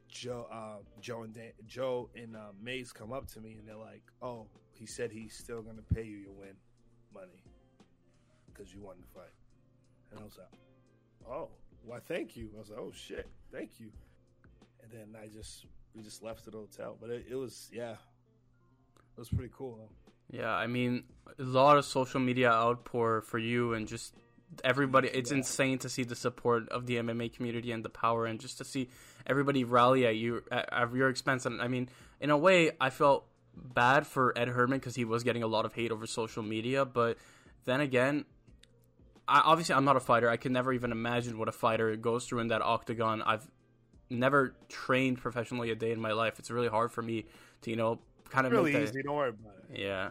Joe, 0.08 0.46
uh, 0.50 0.82
Joe 1.00 1.22
and 1.22 1.34
Dan, 1.34 1.52
Joe 1.66 2.08
and 2.14 2.36
uh, 2.36 2.52
Mays 2.62 2.92
come 2.92 3.12
up 3.12 3.26
to 3.32 3.40
me 3.40 3.56
and 3.58 3.68
they're 3.68 3.76
like, 3.76 4.02
"Oh, 4.22 4.46
he 4.72 4.86
said 4.86 5.10
he's 5.10 5.34
still 5.34 5.62
to 5.62 5.94
pay 5.94 6.04
you 6.04 6.16
your 6.16 6.32
win." 6.32 6.54
Money 7.16 7.40
because 8.46 8.72
you 8.72 8.80
won 8.80 8.96
the 9.00 9.06
fight. 9.18 9.32
And 10.10 10.20
I 10.20 10.24
was 10.24 10.38
like, 10.38 11.30
oh, 11.30 11.48
why, 11.84 11.98
thank 11.98 12.36
you. 12.36 12.50
I 12.54 12.58
was 12.58 12.70
like, 12.70 12.78
oh, 12.78 12.92
shit, 12.94 13.28
thank 13.52 13.80
you. 13.80 13.90
And 14.82 14.92
then 14.92 15.20
I 15.20 15.26
just, 15.26 15.66
we 15.94 16.02
just 16.02 16.22
left 16.22 16.44
the 16.44 16.50
hotel. 16.50 16.96
But 17.00 17.10
it, 17.10 17.26
it 17.30 17.34
was, 17.34 17.68
yeah, 17.72 17.92
it 17.92 19.18
was 19.18 19.28
pretty 19.28 19.52
cool. 19.56 19.88
Yeah, 20.30 20.50
I 20.50 20.66
mean, 20.66 21.04
a 21.38 21.42
lot 21.42 21.78
of 21.78 21.84
social 21.84 22.20
media 22.20 22.50
outpour 22.50 23.22
for 23.22 23.38
you 23.38 23.74
and 23.74 23.86
just 23.86 24.14
everybody. 24.64 25.08
It's 25.08 25.30
yeah. 25.30 25.38
insane 25.38 25.78
to 25.78 25.88
see 25.88 26.04
the 26.04 26.16
support 26.16 26.68
of 26.70 26.86
the 26.86 26.96
MMA 26.96 27.32
community 27.34 27.72
and 27.72 27.84
the 27.84 27.88
power, 27.90 28.26
and 28.26 28.40
just 28.40 28.58
to 28.58 28.64
see 28.64 28.88
everybody 29.26 29.64
rally 29.64 30.06
at 30.06 30.16
you 30.16 30.42
at, 30.50 30.68
at 30.72 30.94
your 30.94 31.08
expense. 31.08 31.46
And 31.46 31.62
I 31.62 31.68
mean, 31.68 31.88
in 32.20 32.30
a 32.30 32.36
way, 32.36 32.72
I 32.80 32.90
felt 32.90 33.26
bad 33.56 34.06
for 34.06 34.36
Ed 34.36 34.48
Herman 34.48 34.78
because 34.78 34.94
he 34.94 35.04
was 35.04 35.22
getting 35.24 35.42
a 35.42 35.46
lot 35.46 35.64
of 35.64 35.72
hate 35.72 35.90
over 35.90 36.06
social 36.06 36.42
media. 36.42 36.84
But 36.84 37.18
then 37.64 37.80
again, 37.80 38.24
I, 39.28 39.40
obviously 39.44 39.74
I'm 39.74 39.84
not 39.84 39.96
a 39.96 40.00
fighter. 40.00 40.28
I 40.28 40.36
can 40.36 40.52
never 40.52 40.72
even 40.72 40.92
imagine 40.92 41.38
what 41.38 41.48
a 41.48 41.52
fighter 41.52 41.94
goes 41.96 42.26
through 42.26 42.40
in 42.40 42.48
that 42.48 42.62
octagon. 42.62 43.22
I've 43.22 43.48
never 44.10 44.54
trained 44.68 45.18
professionally 45.18 45.70
a 45.70 45.74
day 45.74 45.92
in 45.92 46.00
my 46.00 46.12
life. 46.12 46.38
It's 46.38 46.50
really 46.50 46.68
hard 46.68 46.92
for 46.92 47.02
me 47.02 47.26
to 47.62 47.70
you 47.70 47.76
know 47.76 47.98
kind 48.30 48.46
of 48.46 48.52
really 48.52 48.76
easy. 48.80 49.02
Don't 49.02 49.16
worry 49.16 49.30
about 49.30 49.54
it. 49.70 49.80
Yeah. 49.80 50.10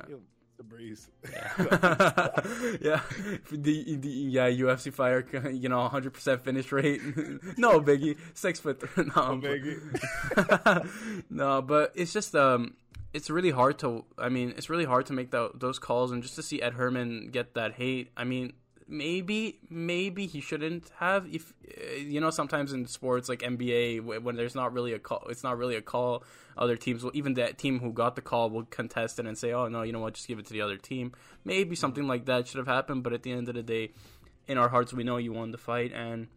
the 0.57 0.63
breeze. 0.63 1.09
Yeah, 1.31 1.51
yeah. 2.81 3.01
The, 3.51 3.95
the 3.95 4.09
yeah 4.09 4.49
UFC 4.49 4.91
fighter, 4.91 5.49
you 5.53 5.69
know, 5.69 5.81
100 5.81 6.13
percent 6.13 6.43
finish 6.43 6.71
rate. 6.71 7.01
no 7.57 7.79
biggie, 7.79 8.17
six 8.33 8.59
foot. 8.59 8.83
no, 8.97 9.03
no 9.03 9.37
biggie. 9.37 10.89
no, 11.29 11.61
but 11.61 11.93
it's 11.95 12.11
just 12.11 12.35
um, 12.35 12.73
it's 13.15 13.29
really 13.29 13.51
hard 13.51 13.79
to. 13.79 14.03
I 14.17 14.27
mean, 14.27 14.53
it's 14.57 14.69
really 14.69 14.85
hard 14.85 15.05
to 15.05 15.13
make 15.13 15.31
the, 15.31 15.51
those 15.55 15.79
calls 15.79 16.11
and 16.11 16.21
just 16.21 16.35
to 16.35 16.43
see 16.43 16.61
Ed 16.61 16.73
Herman 16.73 17.29
get 17.31 17.53
that 17.53 17.73
hate. 17.73 18.11
I 18.17 18.25
mean, 18.25 18.53
maybe 18.89 19.59
maybe 19.69 20.27
he 20.27 20.41
shouldn't 20.41 20.91
have. 20.97 21.25
If 21.33 21.53
uh, 21.65 21.95
you 21.95 22.19
know, 22.19 22.29
sometimes 22.29 22.73
in 22.73 22.85
sports 22.87 23.29
like 23.29 23.39
NBA, 23.39 24.21
when 24.21 24.35
there's 24.35 24.53
not 24.53 24.73
really 24.73 24.91
a 24.91 24.99
call, 24.99 25.25
it's 25.29 25.43
not 25.43 25.57
really 25.57 25.77
a 25.77 25.81
call. 25.81 26.25
Other 26.57 26.75
teams 26.75 27.03
will, 27.03 27.11
even 27.13 27.35
that 27.35 27.57
team 27.57 27.79
who 27.79 27.93
got 27.93 28.15
the 28.17 28.21
call, 28.21 28.49
will 28.49 28.65
contest 28.65 29.17
it 29.17 29.25
and 29.25 29.37
say, 29.37 29.53
"Oh 29.53 29.69
no, 29.69 29.83
you 29.83 29.93
know 29.93 30.01
what? 30.01 30.15
Just 30.15 30.27
give 30.27 30.37
it 30.37 30.45
to 30.47 30.53
the 30.53 30.61
other 30.61 30.77
team." 30.77 31.13
Maybe 31.45 31.75
something 31.75 32.07
like 32.07 32.25
that 32.25 32.49
should 32.49 32.57
have 32.57 32.67
happened. 32.67 33.03
But 33.03 33.13
at 33.13 33.23
the 33.23 33.31
end 33.31 33.47
of 33.47 33.55
the 33.55 33.63
day, 33.63 33.93
in 34.45 34.57
our 34.57 34.69
hearts, 34.69 34.93
we 34.93 35.05
know 35.05 35.17
you 35.17 35.31
won 35.31 35.51
the 35.51 35.57
fight 35.57 35.93
and 35.93 36.27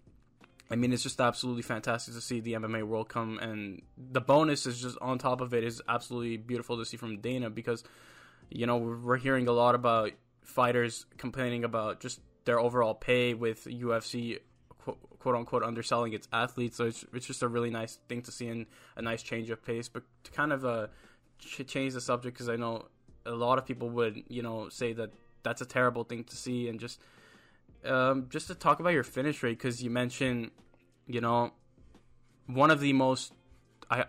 I 0.70 0.76
mean, 0.76 0.92
it's 0.92 1.02
just 1.02 1.20
absolutely 1.20 1.62
fantastic 1.62 2.14
to 2.14 2.20
see 2.20 2.40
the 2.40 2.54
MMA 2.54 2.82
world 2.84 3.08
come, 3.08 3.38
and 3.38 3.82
the 3.96 4.20
bonus 4.20 4.66
is 4.66 4.82
just 4.82 4.98
on 5.00 5.18
top 5.18 5.40
of 5.40 5.54
it 5.54 5.64
is 5.64 5.80
absolutely 5.88 6.36
beautiful 6.36 6.76
to 6.76 6.84
see 6.84 6.96
from 6.96 7.20
Dana 7.20 7.48
because, 7.48 7.84
you 8.50 8.66
know, 8.66 8.76
we're 8.76 9.16
hearing 9.16 9.48
a 9.48 9.52
lot 9.52 9.74
about 9.74 10.12
fighters 10.42 11.06
complaining 11.16 11.64
about 11.64 12.00
just 12.00 12.20
their 12.44 12.58
overall 12.58 12.94
pay 12.94 13.34
with 13.34 13.64
UFC 13.64 14.38
quote, 14.78 14.98
quote 15.18 15.34
unquote 15.34 15.62
underselling 15.62 16.12
its 16.12 16.28
athletes. 16.32 16.76
So 16.76 16.86
it's, 16.86 17.04
it's 17.12 17.26
just 17.26 17.42
a 17.42 17.48
really 17.48 17.70
nice 17.70 17.98
thing 18.08 18.22
to 18.22 18.32
see 18.32 18.48
and 18.48 18.66
a 18.96 19.02
nice 19.02 19.22
change 19.22 19.50
of 19.50 19.64
pace. 19.64 19.88
But 19.88 20.02
to 20.24 20.30
kind 20.30 20.52
of 20.52 20.64
uh, 20.64 20.86
ch- 21.38 21.66
change 21.66 21.94
the 21.94 22.00
subject 22.00 22.34
because 22.36 22.48
I 22.48 22.56
know 22.56 22.86
a 23.26 23.32
lot 23.32 23.58
of 23.58 23.66
people 23.66 23.90
would 23.90 24.22
you 24.28 24.42
know 24.42 24.68
say 24.68 24.92
that 24.94 25.10
that's 25.42 25.60
a 25.60 25.66
terrible 25.66 26.04
thing 26.04 26.24
to 26.24 26.36
see 26.36 26.68
and 26.68 26.80
just 26.80 27.00
um, 27.84 28.26
just 28.30 28.46
to 28.48 28.54
talk 28.54 28.80
about 28.80 28.90
your 28.90 29.04
finish 29.04 29.42
rate 29.42 29.58
because 29.58 29.82
you 29.82 29.90
mentioned, 29.90 30.50
you 31.06 31.20
know, 31.20 31.52
one 32.46 32.70
of 32.70 32.80
the 32.80 32.92
most, 32.92 33.32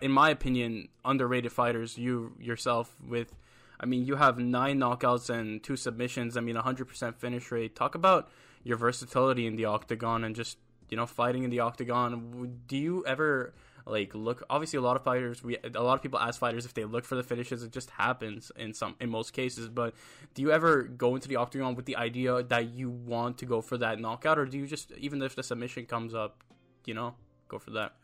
in 0.00 0.10
my 0.10 0.30
opinion, 0.30 0.88
underrated 1.04 1.52
fighters. 1.52 1.96
You 1.98 2.32
yourself 2.40 2.94
with, 3.06 3.34
I 3.78 3.86
mean, 3.86 4.04
you 4.04 4.16
have 4.16 4.38
nine 4.38 4.78
knockouts 4.78 5.30
and 5.30 5.62
two 5.62 5.76
submissions. 5.76 6.36
I 6.36 6.40
mean, 6.40 6.56
100% 6.56 7.16
finish 7.16 7.50
rate. 7.50 7.76
Talk 7.76 7.94
about 7.94 8.30
your 8.62 8.76
versatility 8.76 9.46
in 9.46 9.56
the 9.56 9.64
octagon 9.64 10.24
and 10.24 10.34
just 10.34 10.58
you 10.90 10.96
know 10.96 11.06
fighting 11.06 11.44
in 11.44 11.50
the 11.50 11.60
octagon. 11.60 12.60
Do 12.66 12.76
you 12.76 13.04
ever? 13.06 13.54
Like 13.90 14.14
look 14.14 14.42
obviously 14.48 14.76
a 14.76 14.80
lot 14.80 14.96
of 14.96 15.02
fighters 15.02 15.42
we 15.42 15.56
a 15.74 15.82
lot 15.82 15.94
of 15.94 16.02
people 16.02 16.18
ask 16.18 16.38
fighters 16.38 16.64
if 16.64 16.74
they 16.74 16.84
look 16.84 17.04
for 17.04 17.14
the 17.14 17.22
finishes 17.22 17.62
it 17.62 17.72
just 17.72 17.90
happens 17.90 18.52
in 18.56 18.72
some 18.72 18.94
in 19.00 19.10
most 19.10 19.32
cases 19.32 19.68
but 19.68 19.94
do 20.34 20.42
you 20.42 20.52
ever 20.52 20.82
go 20.82 21.14
into 21.14 21.28
the 21.28 21.36
octagon 21.36 21.74
with 21.74 21.86
the 21.86 21.96
idea 21.96 22.42
that 22.42 22.70
you 22.70 22.90
want 22.90 23.38
to 23.38 23.46
go 23.46 23.60
for 23.60 23.76
that 23.78 24.00
knockout 24.00 24.38
or 24.38 24.46
do 24.46 24.58
you 24.58 24.66
just 24.66 24.92
even 24.92 25.20
if 25.22 25.34
the 25.34 25.42
submission 25.42 25.84
comes 25.84 26.14
up 26.14 26.42
you 26.84 26.94
know 26.94 27.14
go 27.48 27.58
for 27.58 27.70
that 27.70 27.94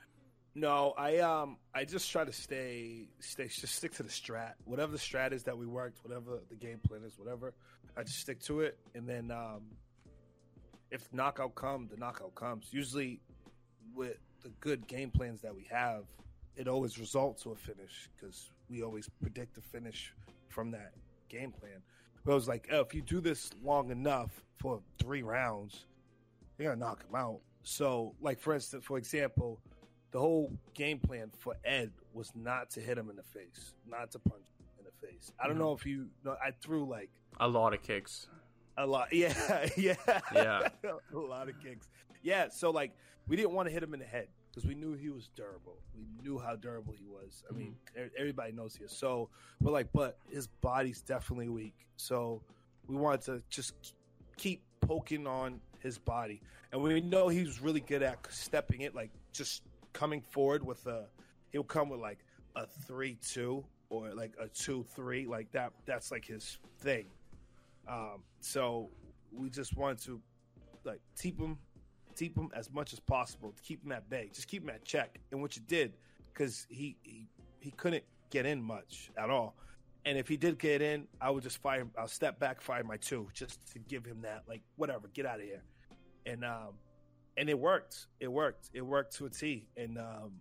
no, 0.59 0.95
I 0.97 1.19
um 1.19 1.59
I 1.75 1.85
just 1.85 2.11
try 2.11 2.25
to 2.25 2.33
stay 2.33 3.09
stay 3.21 3.47
just 3.47 3.75
stick 3.75 3.93
to 3.97 4.03
the 4.03 4.09
strat. 4.09 4.55
Whatever 4.65 4.91
the 4.91 4.99
strat 4.99 5.33
is 5.33 5.43
that 5.43 5.57
we 5.57 5.67
worked, 5.67 6.03
whatever 6.03 6.41
the 6.49 6.57
game 6.57 6.79
plan 6.79 7.03
is, 7.05 7.19
whatever, 7.19 7.53
I 7.95 8.03
just 8.05 8.21
stick 8.21 8.41
to 8.45 8.63
it. 8.63 8.79
And 8.95 9.07
then 9.07 9.31
um 9.31 9.65
if 10.91 11.13
knockout 11.13 11.55
comes, 11.57 11.91
the 11.91 11.99
knockout 11.99 12.35
comes. 12.35 12.69
Usually 12.71 13.21
with 13.95 14.17
the 14.47 14.53
good 14.61 14.87
game 14.87 15.11
plans 15.11 15.43
that 15.43 15.53
we 15.53 15.67
have, 15.69 16.05
it 16.57 16.69
always 16.69 17.01
results 17.01 17.43
to 17.43 17.51
a 17.51 17.57
finish 17.57 18.09
because 18.17 18.53
we 18.71 18.81
always 18.81 19.11
predict 19.21 19.57
the 19.57 19.61
finish 19.61 20.15
from 20.49 20.71
that 20.71 20.93
game 21.29 21.51
plan. 21.51 21.83
But 22.25 22.31
it 22.31 22.35
was 22.37 22.47
like, 22.47 22.69
oh, 22.71 22.81
if 22.81 22.95
you 22.95 23.03
do 23.03 23.21
this 23.21 23.51
long 23.65 23.91
enough 23.91 24.31
for 24.59 24.81
three 25.01 25.23
rounds, 25.23 25.87
you're 26.57 26.69
gonna 26.69 26.79
knock 26.79 27.05
him 27.09 27.17
out. 27.17 27.41
So, 27.65 28.15
like 28.21 28.39
for 28.39 28.55
instance, 28.55 28.85
for 28.85 28.99
example, 28.99 29.59
the 30.13 30.21
whole 30.21 30.53
game 30.75 31.01
plan 31.01 31.33
for 31.37 31.57
Ed 31.65 31.91
was 32.15 32.31
not 32.37 32.71
to 32.71 32.81
hit 32.81 32.97
him 32.97 33.11
in 33.11 33.17
the 33.17 33.25
face, 33.25 33.75
not 33.89 34.13
to 34.13 34.21
punch 34.21 34.47
him 34.61 34.67
in 34.79 34.85
the 34.85 35.07
face. 35.09 35.33
I 35.41 35.49
don't 35.49 35.55
mm-hmm. 35.55 35.65
know 35.65 35.73
if 35.73 35.85
you 35.85 36.07
know. 36.25 36.37
I 36.41 36.53
threw 36.63 36.89
like 36.89 37.11
a 37.41 37.49
lot 37.49 37.75
of 37.75 37.83
kicks. 37.83 38.29
A 38.79 38.87
lot, 38.87 39.09
yeah, 39.13 39.67
yeah, 39.77 39.97
yeah, 40.33 40.69
a 41.15 41.19
lot 41.19 41.49
of 41.49 41.61
kicks. 41.61 41.89
Yeah, 42.23 42.49
so 42.49 42.71
like 42.71 42.93
we 43.27 43.37
didn't 43.37 43.53
want 43.53 43.67
to 43.67 43.73
hit 43.73 43.83
him 43.83 43.93
in 43.93 44.01
the 44.01 44.07
head 44.07 44.29
because 44.57 44.67
we 44.67 44.75
knew 44.75 44.95
he 44.95 45.11
was 45.11 45.29
durable. 45.37 45.77
We 45.95 46.07
knew 46.23 46.39
how 46.39 46.57
durable 46.57 46.95
he 46.99 47.05
was. 47.05 47.45
I 47.51 47.55
mean, 47.55 47.75
mm-hmm. 47.95 48.07
everybody 48.19 48.53
knows 48.53 48.75
he 48.75 48.85
is. 48.85 48.93
So 48.93 49.29
we're 49.61 49.71
like, 49.71 49.89
but 49.93 50.17
his 50.31 50.47
body's 50.47 51.03
definitely 51.03 51.51
weak. 51.51 51.75
So 51.99 52.41
we 52.87 52.97
wanted 52.97 53.21
to 53.27 53.43
just 53.51 53.75
keep 54.39 54.63
poking 54.81 55.27
on 55.27 55.61
his 55.81 55.99
body, 55.99 56.41
and 56.73 56.83
we 56.83 57.03
know 57.03 57.29
he 57.29 57.43
was 57.43 57.61
really 57.61 57.81
good 57.81 58.03
at 58.03 58.19
stepping 58.33 58.81
it, 58.81 58.95
like 58.95 59.11
just 59.31 59.63
coming 59.93 60.23
forward 60.23 60.65
with 60.65 60.87
a. 60.87 61.05
He'll 61.53 61.63
come 61.63 61.91
with 61.91 62.01
like 62.01 62.25
a 62.55 62.67
three-two 62.67 63.63
or 63.91 64.15
like 64.15 64.33
a 64.41 64.49
two-three, 64.49 65.27
like 65.27 65.53
that. 65.53 65.73
That's 65.85 66.11
like 66.11 66.25
his 66.25 66.59
thing. 66.81 67.07
Um, 67.87 68.23
so 68.41 68.89
we 69.33 69.51
just 69.51 69.77
wanted 69.77 70.01
to 70.05 70.21
like 70.85 71.01
keep 71.21 71.39
him 71.39 71.59
keep 72.17 72.37
him 72.37 72.51
as 72.55 72.73
much 72.73 72.93
as 72.93 73.01
possible 73.01 73.53
to 73.53 73.63
keep 73.63 73.85
him 73.85 73.93
at 73.93 74.09
bay, 74.09 74.31
just 74.33 74.49
keep 74.49 74.63
him 74.63 74.71
at 74.71 74.85
check. 74.85 75.21
And 75.31 75.41
what 75.43 75.57
you 75.57 75.63
did, 75.67 75.93
because 76.33 76.67
he, 76.69 76.97
he 77.03 77.29
he 77.61 77.71
couldn't 77.73 78.05
get 78.31 78.47
in 78.47 78.63
much 78.63 79.11
at 79.17 79.31
all. 79.31 79.55
And 80.05 80.17
if 80.17 80.29
he 80.29 80.37
did 80.37 80.59
get 80.59 80.83
in, 80.83 81.09
I 81.21 81.31
would 81.31 81.43
just 81.43 81.59
fire. 81.59 81.87
I'll 81.99 82.07
step 82.09 82.39
back, 82.39 82.61
fire 82.61 82.85
my 82.85 82.97
two, 82.97 83.29
just 83.35 83.59
to 83.73 83.79
give 83.81 84.05
him 84.05 84.23
that, 84.23 84.45
like, 84.49 84.63
whatever, 84.77 85.09
get 85.13 85.27
out 85.27 85.41
of 85.41 85.45
here. 85.45 85.63
And 86.25 86.45
um, 86.45 86.75
and 87.37 87.49
it 87.51 87.59
worked. 87.59 88.07
It 88.21 88.29
worked. 88.29 88.71
It 88.73 88.83
worked 88.83 89.17
to 89.17 89.27
a 89.27 89.31
T. 89.31 89.67
And 89.77 89.99
um, 89.99 90.33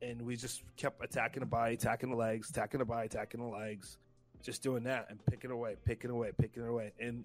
and 0.00 0.22
we 0.22 0.36
just 0.36 0.62
kept 0.76 1.02
attacking 1.04 1.40
the 1.40 1.46
body, 1.46 1.74
attacking 1.74 2.10
the 2.10 2.16
legs, 2.16 2.50
attacking 2.50 2.78
the 2.78 2.84
body, 2.84 3.06
attacking 3.06 3.40
the 3.40 3.46
legs, 3.46 3.98
just 4.42 4.62
doing 4.62 4.84
that 4.84 5.06
and 5.08 5.24
picking 5.26 5.50
away, 5.50 5.76
picking 5.84 6.10
away, 6.10 6.32
picking 6.36 6.66
away, 6.66 6.92
and 6.98 7.24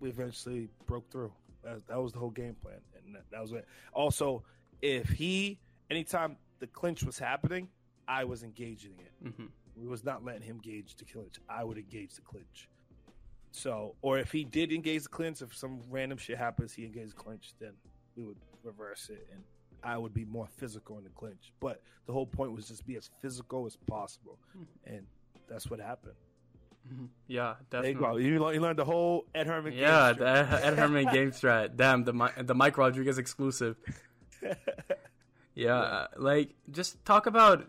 we 0.00 0.08
eventually 0.08 0.68
broke 0.86 1.10
through. 1.10 1.32
That, 1.64 1.86
that 1.88 2.00
was 2.00 2.12
the 2.12 2.18
whole 2.18 2.30
game 2.30 2.56
plan, 2.62 2.78
and 3.04 3.14
that, 3.14 3.24
that 3.30 3.40
was 3.40 3.52
it. 3.52 3.66
Also, 3.92 4.42
if 4.80 5.08
he, 5.08 5.58
anytime 5.90 6.36
the 6.58 6.66
clinch 6.66 7.02
was 7.04 7.18
happening, 7.18 7.68
I 8.08 8.24
was 8.24 8.42
engaging 8.42 8.94
it. 8.98 9.32
hmm 9.34 9.46
We 9.76 9.86
was 9.86 10.04
not 10.04 10.24
letting 10.24 10.42
him 10.42 10.58
gauge 10.58 10.96
the 10.96 11.04
clinch. 11.04 11.36
I 11.48 11.62
would 11.64 11.78
engage 11.78 12.14
the 12.14 12.22
clinch. 12.22 12.68
So, 13.52 13.94
or 14.02 14.18
if 14.18 14.32
he 14.32 14.44
did 14.44 14.72
engage 14.72 15.04
the 15.04 15.08
clinch, 15.08 15.42
if 15.42 15.54
some 15.54 15.80
random 15.90 16.18
shit 16.18 16.38
happens, 16.38 16.72
he 16.72 16.84
engaged 16.84 17.12
the 17.12 17.22
clinch, 17.22 17.52
then 17.60 17.72
we 18.16 18.24
would 18.24 18.38
reverse 18.64 19.08
it, 19.10 19.28
and 19.32 19.42
I 19.84 19.98
would 19.98 20.14
be 20.14 20.24
more 20.24 20.46
physical 20.46 20.98
in 20.98 21.04
the 21.04 21.10
clinch. 21.10 21.52
But 21.60 21.82
the 22.06 22.12
whole 22.12 22.26
point 22.26 22.52
was 22.52 22.68
just 22.68 22.86
be 22.86 22.96
as 22.96 23.10
physical 23.20 23.66
as 23.66 23.76
possible, 23.86 24.38
and 24.84 25.06
that's 25.48 25.70
what 25.70 25.80
happened. 25.80 26.14
Hmm 26.88 27.04
Yeah, 27.28 27.54
There 27.70 27.82
definitely. 27.82 27.90
you 27.90 27.98
go. 28.12 28.16
You, 28.16 28.40
learned- 28.42 28.54
you 28.56 28.60
learned 28.60 28.78
the 28.78 28.84
whole 28.84 29.26
Ed 29.34 29.46
Herman. 29.46 29.72
game 29.72 29.80
Yeah, 29.82 30.12
strat. 30.12 30.18
the 30.18 30.66
Ed 30.66 30.74
Herman 30.78 31.04
game 31.12 31.30
strat. 31.40 31.76
Damn, 31.76 32.04
the 32.04 32.12
the 32.42 32.54
Mike 32.54 32.76
Rodriguez 32.78 33.18
exclusive. 33.18 33.76
Yeah, 35.54 35.76
uh, 35.76 36.06
like 36.16 36.54
just 36.70 37.04
talk 37.04 37.26
about 37.26 37.66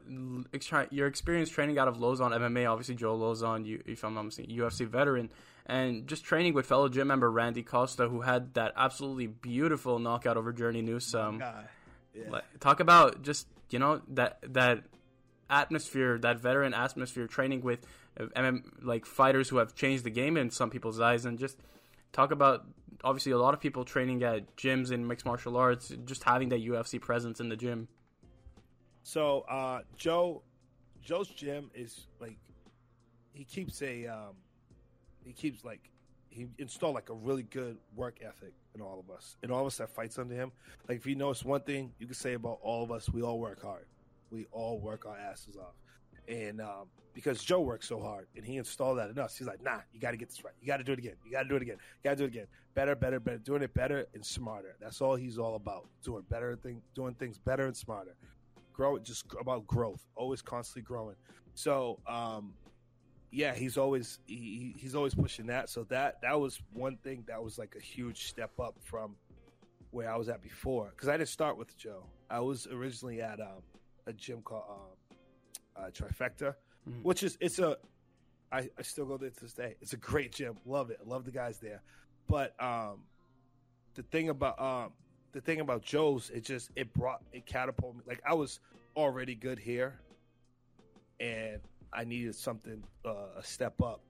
your 0.89 1.05
experience 1.07 1.49
training 1.49 1.77
out 1.77 1.89
of 1.89 1.97
Lauzon 1.97 2.31
MMA. 2.31 2.69
Obviously, 2.71 2.95
Joe 2.95 3.17
Lauzon, 3.17 3.65
you, 3.65 3.83
if 3.85 4.05
I'm 4.05 4.13
not 4.13 4.23
mistaken, 4.23 4.55
UFC 4.55 4.87
veteran, 4.87 5.29
and 5.65 6.07
just 6.07 6.23
training 6.23 6.53
with 6.53 6.65
fellow 6.65 6.87
gym 6.87 7.07
member 7.07 7.29
Randy 7.29 7.61
Costa, 7.61 8.07
who 8.07 8.21
had 8.21 8.53
that 8.53 8.71
absolutely 8.77 9.27
beautiful 9.27 9.99
knockout 9.99 10.37
over 10.37 10.53
Journey 10.53 10.81
Newson. 10.81 11.39
Guy. 11.39 11.65
Yeah. 12.15 12.29
Like, 12.29 12.45
talk 12.61 12.79
about 12.79 13.21
just 13.21 13.47
you 13.69 13.79
know 13.79 14.01
that 14.13 14.37
that 14.53 14.83
atmosphere, 15.49 16.17
that 16.19 16.39
veteran 16.39 16.73
atmosphere, 16.73 17.27
training 17.27 17.63
with 17.63 17.85
MM, 18.19 18.63
like 18.81 19.05
fighters 19.05 19.49
who 19.49 19.57
have 19.57 19.75
changed 19.75 20.03
the 20.03 20.09
game 20.09 20.37
in 20.37 20.49
some 20.49 20.69
people's 20.69 20.99
eyes, 20.99 21.25
and 21.25 21.37
just 21.39 21.57
talk 22.11 22.31
about 22.31 22.65
obviously 23.03 23.31
a 23.31 23.37
lot 23.37 23.53
of 23.53 23.59
people 23.59 23.83
training 23.83 24.23
at 24.23 24.55
gyms 24.55 24.91
in 24.91 25.07
mixed 25.07 25.25
martial 25.25 25.57
arts, 25.57 25.93
just 26.05 26.23
having 26.23 26.49
that 26.49 26.61
UFC 26.61 26.99
presence 26.99 27.39
in 27.39 27.49
the 27.49 27.55
gym. 27.55 27.87
So 29.03 29.41
uh, 29.41 29.81
Joe, 29.97 30.43
Joe's 31.01 31.27
gym 31.27 31.69
is 31.73 32.07
like 32.19 32.37
he 33.33 33.43
keeps 33.43 33.81
a 33.81 34.07
um, 34.07 34.35
he 35.25 35.33
keeps 35.33 35.65
like 35.65 35.89
he 36.29 36.47
installed 36.57 36.95
like 36.95 37.09
a 37.09 37.13
really 37.13 37.43
good 37.43 37.77
work 37.95 38.19
ethic 38.25 38.53
in 38.73 38.81
all 38.81 38.99
of 38.99 39.13
us, 39.13 39.35
and 39.43 39.51
all 39.51 39.61
of 39.61 39.67
us 39.67 39.77
that 39.77 39.89
fights 39.89 40.17
under 40.17 40.35
him. 40.35 40.51
Like 40.87 40.97
if 40.97 41.05
you 41.05 41.15
notice 41.15 41.43
one 41.43 41.61
thing 41.61 41.91
you 41.99 42.05
can 42.07 42.15
say 42.15 42.33
about 42.33 42.59
all 42.61 42.83
of 42.83 42.91
us, 42.91 43.09
we 43.09 43.21
all 43.21 43.39
work 43.39 43.61
hard. 43.61 43.85
We 44.31 44.47
all 44.51 44.79
work 44.79 45.05
our 45.05 45.17
asses 45.17 45.57
off, 45.57 45.75
and 46.27 46.61
um, 46.61 46.87
because 47.13 47.43
Joe 47.43 47.61
works 47.61 47.87
so 47.87 47.99
hard, 47.99 48.27
and 48.35 48.45
he 48.45 48.57
installed 48.57 48.97
that 48.97 49.09
in 49.09 49.19
us, 49.19 49.37
he's 49.37 49.47
like, 49.47 49.63
nah, 49.63 49.79
you 49.93 49.99
got 49.99 50.11
to 50.11 50.17
get 50.17 50.29
this 50.29 50.43
right. 50.43 50.53
You 50.61 50.67
got 50.67 50.77
to 50.77 50.83
do 50.83 50.93
it 50.93 50.99
again. 50.99 51.15
You 51.25 51.31
got 51.31 51.43
to 51.43 51.49
do 51.49 51.55
it 51.55 51.61
again. 51.61 51.77
You 52.03 52.09
got 52.09 52.11
to 52.11 52.15
do 52.17 52.23
it 52.25 52.27
again. 52.27 52.47
Better, 52.73 52.95
better, 52.95 53.19
better. 53.19 53.37
Doing 53.37 53.61
it 53.61 53.73
better 53.73 54.07
and 54.13 54.25
smarter. 54.25 54.75
That's 54.81 55.01
all 55.01 55.15
he's 55.15 55.37
all 55.37 55.55
about. 55.55 55.87
Doing 56.03 56.23
better 56.29 56.55
thing, 56.55 56.81
doing 56.95 57.13
things 57.15 57.37
better 57.37 57.65
and 57.65 57.77
smarter 57.77 58.15
grow 58.73 58.97
just 58.99 59.25
about 59.39 59.65
growth 59.67 60.01
always 60.15 60.41
constantly 60.41 60.81
growing 60.81 61.15
so 61.53 61.99
um 62.07 62.53
yeah 63.31 63.53
he's 63.53 63.77
always 63.77 64.19
he, 64.25 64.75
he's 64.77 64.95
always 64.95 65.13
pushing 65.13 65.45
that 65.45 65.69
so 65.69 65.83
that 65.85 66.19
that 66.21 66.39
was 66.39 66.59
one 66.73 66.97
thing 66.97 67.23
that 67.27 67.41
was 67.41 67.57
like 67.57 67.75
a 67.77 67.81
huge 67.81 68.25
step 68.27 68.51
up 68.59 68.75
from 68.81 69.15
where 69.91 70.11
i 70.11 70.17
was 70.17 70.27
at 70.27 70.41
before 70.41 70.91
because 70.95 71.07
i 71.07 71.15
didn't 71.15 71.29
start 71.29 71.57
with 71.57 71.77
joe 71.77 72.03
i 72.29 72.39
was 72.39 72.67
originally 72.67 73.21
at 73.21 73.39
um, 73.39 73.61
a 74.07 74.13
gym 74.13 74.41
called 74.41 74.63
um, 74.69 74.92
uh, 75.75 75.89
trifecta 75.91 76.55
Mhm. 76.89 77.03
which 77.03 77.23
is 77.23 77.37
it's 77.39 77.59
a 77.59 77.77
I, 78.51 78.69
I 78.77 78.81
still 78.81 79.05
go 79.05 79.17
there 79.17 79.29
to 79.29 79.39
this 79.39 79.53
day 79.53 79.75
it's 79.81 79.93
a 79.93 79.97
great 79.97 80.31
gym 80.33 80.57
love 80.65 80.89
it 80.91 80.99
love 81.05 81.23
the 81.25 81.31
guys 81.31 81.59
there 81.59 81.81
but 82.27 82.53
um 82.61 83.03
the 83.95 84.03
thing 84.03 84.29
about 84.29 84.59
um 84.61 84.91
the 85.31 85.41
thing 85.41 85.61
about 85.61 85.81
Joe's, 85.81 86.29
it 86.29 86.43
just 86.45 86.69
it 86.75 86.93
brought 86.93 87.23
it 87.31 87.47
catapulted 87.47 87.97
me. 87.99 88.03
Like 88.07 88.21
I 88.23 88.35
was 88.35 88.59
already 88.95 89.33
good 89.33 89.57
here, 89.57 89.99
and 91.19 91.59
I 91.91 92.03
needed 92.03 92.35
something 92.35 92.83
uh, 93.05 93.29
a 93.37 93.43
step 93.43 93.81
up 93.81 94.01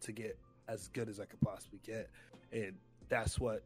to 0.00 0.10
get 0.12 0.36
as 0.68 0.88
good 0.88 1.08
as 1.08 1.20
I 1.20 1.26
could 1.26 1.40
possibly 1.40 1.78
get, 1.84 2.10
and 2.52 2.74
that's 3.08 3.38
what 3.38 3.62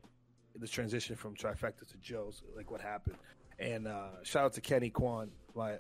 the 0.58 0.68
transition 0.68 1.16
from 1.16 1.34
trifecta 1.34 1.87
to 1.88 1.96
Joe's 1.98 2.42
like 2.56 2.70
what 2.70 2.80
happened. 2.82 3.16
And 3.59 3.88
uh, 3.88 4.23
shout 4.23 4.44
out 4.44 4.53
to 4.55 4.61
Kenny 4.61 4.90
Kwan, 4.90 5.31
my 5.55 5.77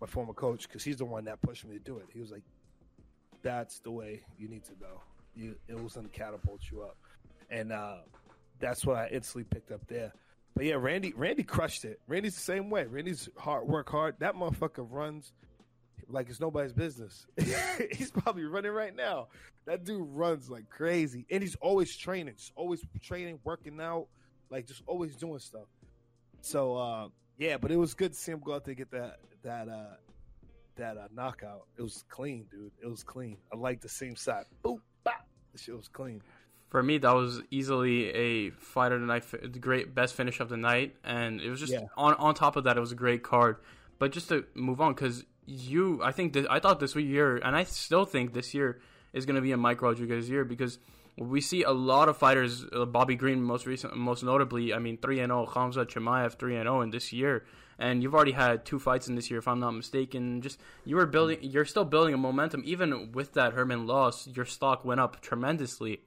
my 0.00 0.06
former 0.06 0.34
coach, 0.34 0.68
because 0.68 0.84
he's 0.84 0.96
the 0.96 1.04
one 1.04 1.24
that 1.24 1.40
pushed 1.40 1.64
me 1.64 1.78
to 1.78 1.82
do 1.82 1.98
it. 1.98 2.06
He 2.12 2.20
was 2.20 2.30
like, 2.30 2.42
"That's 3.42 3.78
the 3.80 3.90
way 3.90 4.22
you 4.38 4.48
need 4.48 4.64
to 4.64 4.74
go. 4.74 5.00
You 5.34 5.56
it 5.68 5.80
was 5.82 5.94
gonna 5.94 6.08
catapult 6.08 6.60
you 6.70 6.82
up," 6.82 6.96
and 7.50 7.72
uh, 7.72 7.98
that's 8.58 8.84
what 8.84 8.96
I 8.96 9.08
instantly 9.08 9.44
picked 9.44 9.72
up 9.72 9.86
there. 9.88 10.12
But 10.54 10.66
yeah, 10.66 10.74
Randy 10.74 11.12
Randy 11.16 11.42
crushed 11.42 11.84
it. 11.84 12.00
Randy's 12.06 12.34
the 12.34 12.40
same 12.40 12.68
way. 12.68 12.84
Randy's 12.84 13.28
hard 13.36 13.66
work 13.66 13.88
hard. 13.88 14.16
That 14.18 14.34
motherfucker 14.34 14.86
runs 14.90 15.32
like 16.08 16.28
it's 16.28 16.40
nobody's 16.40 16.72
business. 16.72 17.26
he's 17.92 18.10
probably 18.10 18.44
running 18.44 18.72
right 18.72 18.94
now. 18.94 19.28
That 19.66 19.84
dude 19.84 20.06
runs 20.10 20.50
like 20.50 20.68
crazy. 20.68 21.26
And 21.30 21.42
he's 21.42 21.56
always 21.56 21.96
training. 21.96 22.34
Just 22.36 22.52
always 22.54 22.84
training, 23.02 23.38
working 23.44 23.80
out, 23.80 24.08
like 24.50 24.66
just 24.66 24.82
always 24.86 25.16
doing 25.16 25.38
stuff. 25.38 25.66
So 26.42 26.76
uh 26.76 27.08
yeah, 27.42 27.56
but 27.56 27.70
it 27.72 27.76
was 27.76 27.92
good 27.94 28.12
to 28.12 28.18
see 28.18 28.30
him 28.32 28.40
go 28.44 28.54
out 28.54 28.64
there 28.64 28.72
and 28.72 28.78
get 28.78 28.90
that 28.92 29.18
that 29.42 29.68
uh 29.68 29.96
that 30.76 30.96
uh, 30.96 31.08
knockout. 31.14 31.66
It 31.76 31.82
was 31.82 32.04
clean, 32.08 32.46
dude. 32.50 32.70
It 32.82 32.86
was 32.86 33.02
clean. 33.02 33.36
I 33.52 33.56
like 33.56 33.80
the 33.80 33.88
same 33.88 34.16
side. 34.16 34.44
Boop, 34.64 34.78
bop. 35.04 35.26
The 35.52 35.58
shit 35.58 35.76
was 35.76 35.88
clean. 35.88 36.22
For 36.70 36.82
me, 36.82 36.96
that 36.98 37.10
was 37.14 37.42
easily 37.50 38.08
a 38.14 38.50
fighter 38.50 38.94
of 38.94 39.02
the 39.02 39.06
night, 39.06 39.24
the 39.30 39.58
great 39.58 39.94
best 39.94 40.14
finish 40.14 40.40
of 40.40 40.48
the 40.48 40.56
night, 40.56 40.96
and 41.04 41.40
it 41.40 41.50
was 41.50 41.60
just 41.60 41.72
Yeah. 41.72 41.86
on 41.96 42.14
on 42.14 42.34
top 42.34 42.56
of 42.56 42.64
that, 42.64 42.76
it 42.76 42.80
was 42.80 42.92
a 42.92 43.00
great 43.06 43.22
card. 43.22 43.56
But 43.98 44.12
just 44.12 44.28
to 44.30 44.46
move 44.54 44.80
on, 44.80 44.94
because 44.94 45.24
you, 45.44 46.00
I 46.02 46.12
think 46.12 46.32
this, 46.32 46.46
I 46.48 46.60
thought 46.60 46.80
this 46.80 46.94
year, 46.96 47.36
and 47.36 47.54
I 47.54 47.64
still 47.64 48.04
think 48.06 48.32
this 48.32 48.54
year 48.54 48.80
is 49.12 49.26
going 49.26 49.36
to 49.36 49.42
be 49.42 49.52
a 49.52 49.56
Mike 49.56 49.82
Rodriguez 49.82 50.30
year 50.30 50.44
because 50.44 50.78
we 51.18 51.40
see 51.40 51.62
a 51.62 51.70
lot 51.70 52.08
of 52.08 52.16
fighters. 52.16 52.64
Uh, 52.72 52.84
Bobby 52.84 53.14
Green, 53.14 53.42
most 53.42 53.66
recent, 53.66 53.96
most 53.96 54.22
notably, 54.22 54.72
I 54.72 54.78
mean, 54.78 54.98
three 54.98 55.20
and 55.20 55.30
zero. 55.30 55.46
Hamza 55.46 55.84
Chimaev, 55.84 56.38
three 56.38 56.56
and 56.56 56.64
zero 56.64 56.80
in 56.80 56.90
this 56.90 57.12
year, 57.12 57.44
and 57.78 58.02
you've 58.02 58.14
already 58.14 58.32
had 58.32 58.64
two 58.64 58.78
fights 58.78 59.08
in 59.08 59.14
this 59.14 59.30
year, 59.30 59.38
if 59.38 59.48
I'm 59.48 59.60
not 59.60 59.72
mistaken. 59.72 60.40
Just 60.40 60.60
you 60.84 60.96
were 60.96 61.06
building, 61.06 61.38
you're 61.42 61.64
still 61.64 61.84
building 61.84 62.14
a 62.14 62.18
momentum. 62.18 62.62
Even 62.64 63.12
with 63.12 63.34
that 63.34 63.52
Herman 63.52 63.86
loss, 63.86 64.26
your 64.26 64.44
stock 64.44 64.84
went 64.84 65.00
up 65.00 65.20
tremendously. 65.20 66.00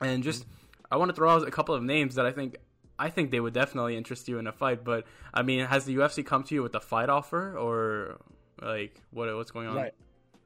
And 0.00 0.22
just, 0.22 0.46
I 0.90 0.96
want 0.96 1.10
to 1.10 1.14
throw 1.14 1.30
out 1.30 1.46
a 1.46 1.50
couple 1.50 1.74
of 1.74 1.82
names 1.82 2.14
that 2.14 2.26
I 2.26 2.32
think, 2.32 2.56
I 2.98 3.10
think 3.10 3.30
they 3.30 3.40
would 3.40 3.54
definitely 3.54 3.96
interest 3.96 4.28
you 4.28 4.38
in 4.38 4.46
a 4.46 4.52
fight. 4.52 4.82
But 4.82 5.04
I 5.32 5.42
mean, 5.42 5.64
has 5.66 5.84
the 5.84 5.94
UFC 5.96 6.24
come 6.24 6.42
to 6.44 6.54
you 6.54 6.62
with 6.62 6.74
a 6.74 6.80
fight 6.80 7.08
offer, 7.08 7.56
or 7.56 8.18
like 8.60 9.00
what 9.10 9.34
what's 9.36 9.50
going 9.50 9.68
on? 9.68 9.76
Right. 9.76 9.94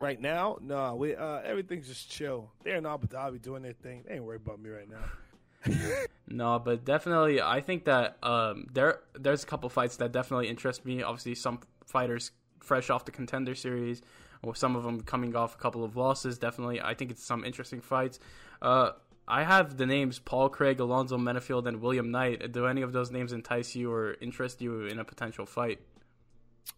Right 0.00 0.20
now, 0.20 0.58
no, 0.60 0.96
we 0.96 1.14
uh 1.14 1.40
everything's 1.44 1.88
just 1.88 2.10
chill. 2.10 2.50
They're 2.62 2.76
in 2.76 2.86
Abu 2.86 3.06
Dhabi 3.06 3.40
doing 3.40 3.62
their 3.62 3.72
thing. 3.72 4.04
They 4.06 4.14
ain't 4.14 4.24
worried 4.24 4.42
about 4.44 4.60
me 4.60 4.70
right 4.70 4.88
now. 4.88 5.04
No, 6.26 6.58
but 6.58 6.84
definitely, 6.84 7.40
I 7.40 7.60
think 7.60 7.84
that 7.84 8.16
um, 8.22 8.66
there 8.72 9.00
there's 9.14 9.42
a 9.42 9.46
couple 9.46 9.68
fights 9.68 9.96
that 9.98 10.10
definitely 10.12 10.48
interest 10.48 10.84
me. 10.84 11.02
Obviously, 11.02 11.34
some 11.34 11.60
fighters 11.86 12.32
fresh 12.60 12.88
off 12.90 13.04
the 13.04 13.12
contender 13.12 13.54
series, 13.54 14.00
or 14.42 14.54
some 14.54 14.74
of 14.74 14.84
them 14.84 15.02
coming 15.02 15.36
off 15.36 15.54
a 15.54 15.58
couple 15.58 15.84
of 15.84 15.96
losses. 15.96 16.38
Definitely, 16.38 16.80
I 16.80 16.94
think 16.94 17.10
it's 17.10 17.22
some 17.22 17.44
interesting 17.44 17.80
fights. 17.80 18.18
Uh, 18.62 18.92
I 19.28 19.44
have 19.44 19.76
the 19.76 19.86
names 19.86 20.18
Paul 20.18 20.48
Craig, 20.48 20.80
Alonzo 20.80 21.16
Menifield, 21.18 21.66
and 21.66 21.80
William 21.80 22.10
Knight. 22.10 22.52
Do 22.52 22.66
any 22.66 22.82
of 22.82 22.92
those 22.92 23.10
names 23.10 23.32
entice 23.32 23.74
you 23.74 23.92
or 23.92 24.16
interest 24.20 24.60
you 24.60 24.86
in 24.86 24.98
a 24.98 25.04
potential 25.04 25.46
fight? 25.46 25.80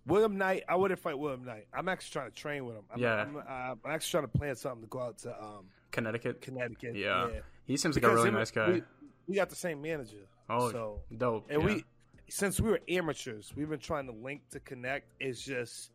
William 0.07 0.37
Knight, 0.39 0.65
I 0.69 0.77
wouldn't 0.77 1.01
fight 1.01 1.19
William 1.19 1.45
Knight. 1.45 1.67
I'm 1.73 1.89
actually 1.89 2.13
trying 2.13 2.31
to 2.31 2.37
train 2.37 2.65
with 2.65 2.77
him. 2.77 2.85
I'm, 2.93 3.01
Yeah. 3.01 3.15
I'm, 3.23 3.37
uh, 3.37 3.41
I'm 3.41 3.79
actually 3.89 4.11
trying 4.11 4.31
to 4.31 4.39
plan 4.39 4.57
something 4.57 4.83
to 4.83 4.89
go 4.89 5.01
out 5.01 5.19
to 5.19 5.31
um, 5.43 5.67
Connecticut. 5.91 6.41
Connecticut. 6.41 6.97
Yeah. 6.97 7.29
He 7.65 7.77
seems 7.77 7.97
like 7.97 8.05
a 8.05 8.11
really 8.15 8.29
him- 8.29 8.35
nice 8.35 8.51
guy. 8.51 8.71
We, 8.71 8.83
we 9.29 9.35
got 9.37 9.51
the 9.51 9.57
same 9.57 9.83
manager. 9.83 10.27
Oh, 10.49 10.71
so 10.71 11.01
Dope. 11.17 11.47
and 11.51 11.63
yeah. 11.63 11.67
we 11.67 11.85
since 12.29 12.61
we 12.61 12.71
were 12.71 12.81
amateurs, 12.89 13.53
we've 13.57 13.69
been 13.69 13.81
trying 13.81 14.07
to 14.07 14.13
link 14.13 14.43
to 14.51 14.61
connect. 14.61 15.07
It's 15.19 15.43
just 15.45 15.91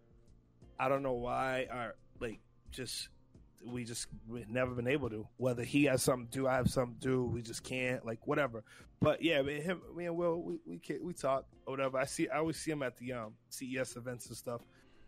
I 0.80 0.90
don't 0.90 1.04
know 1.04 1.14
why 1.14 1.68
our 1.72 1.96
like 2.20 2.40
just 2.72 3.08
we 3.66 3.84
just 3.84 4.08
we've 4.28 4.50
never 4.50 4.74
been 4.74 4.88
able 4.88 5.10
to. 5.10 5.28
Whether 5.38 5.64
he 5.64 5.86
has 5.86 6.04
something 6.04 6.28
to 6.28 6.40
do, 6.40 6.48
I 6.48 6.56
have 6.56 6.70
something 6.70 6.98
to 7.00 7.08
do. 7.08 7.24
We 7.26 7.42
just 7.42 7.64
can't 7.64 8.06
like 8.06 8.26
whatever. 8.28 8.64
But 9.00 9.22
yeah, 9.22 9.42
me 9.42 9.56
and 9.56 9.64
him, 9.64 9.82
me 9.96 10.06
and 10.06 10.16
Will, 10.16 10.42
we 10.42 10.60
we 10.66 10.78
can, 10.80 11.00
we 11.04 11.14
talk 11.14 11.46
or 11.66 11.74
whatever. 11.74 11.98
I 11.98 12.06
see, 12.06 12.30
I 12.30 12.38
always 12.38 12.58
see 12.58 12.72
him 12.72 12.84
at 12.84 12.98
the 12.98 13.14
um 13.14 13.34
CES 13.50 13.96
events 13.96 14.28
and 14.28 14.38
stuff. 14.38 14.62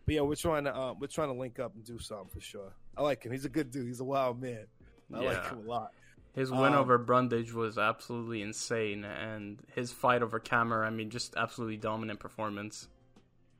But 0.06 0.14
yeah, 0.16 0.20
we're 0.22 0.34
trying 0.34 0.64
to 0.64 0.76
um 0.76 0.98
we're 1.00 1.06
trying 1.06 1.28
to 1.32 1.38
link 1.38 1.58
up 1.58 1.74
and 1.74 1.84
do 1.84 1.98
something 1.98 2.28
for 2.28 2.40
sure. 2.40 2.74
I 2.96 3.02
like 3.02 3.24
him. 3.24 3.32
He's 3.32 3.44
a 3.44 3.48
good 3.50 3.70
dude. 3.70 3.86
He's 3.86 4.00
a 4.00 4.04
wild 4.04 4.40
man. 4.40 4.66
I 5.12 5.20
like 5.20 5.50
him 5.50 5.58
a 5.58 5.68
lot. 5.68 5.90
His 6.34 6.50
win 6.50 6.72
Um, 6.72 6.74
over 6.74 6.98
Brundage 6.98 7.52
was 7.52 7.78
absolutely 7.78 8.42
insane, 8.42 9.04
and 9.04 9.60
his 9.76 9.92
fight 9.92 10.20
over 10.20 10.40
Kammer, 10.40 10.84
I 10.84 10.90
mean, 10.90 11.10
just 11.10 11.36
absolutely 11.36 11.76
dominant 11.76 12.18
performance. 12.18 12.88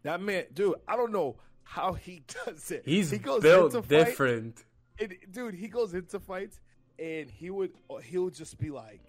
That 0.03 0.21
man, 0.21 0.47
dude, 0.53 0.75
I 0.89 0.97
don't 0.97 1.13
know 1.13 1.37
how 1.63 1.93
he 1.93 2.25
does 2.45 2.73
it. 2.73 2.83
He's 2.85 3.11
he 3.11 3.19
goes 3.19 3.43
built 3.43 3.89
different. 3.89 4.65
And, 5.01 5.15
dude, 5.31 5.55
he 5.55 5.69
goes 5.69 5.95
into 5.95 6.21
fights 6.21 6.61
and 6.99 7.31
he 7.31 7.51
would 7.51 7.73
uh, 7.91 7.97
he 7.97 8.19
would 8.19 8.35
just 8.35 8.59
be 8.59 8.71
like, 8.71 9.01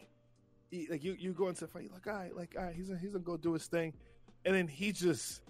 he, 0.72 0.88
like 0.90 1.04
you 1.04 1.16
you 1.18 1.34
go 1.34 1.48
into 1.48 1.66
a 1.66 1.68
fight, 1.68 1.92
like, 1.94 2.08
all 2.08 2.14
right, 2.14 2.36
like 2.36 2.56
all 2.58 2.64
right, 2.64 2.76
he's 2.76 2.88
gonna, 2.88 3.00
he's 3.00 3.12
gonna 3.12 3.24
go 3.24 3.38
do 3.38 3.54
his 3.54 3.68
thing, 3.68 3.94
and 4.46 4.56
then 4.56 4.68
he 4.68 4.92
just 4.92 5.42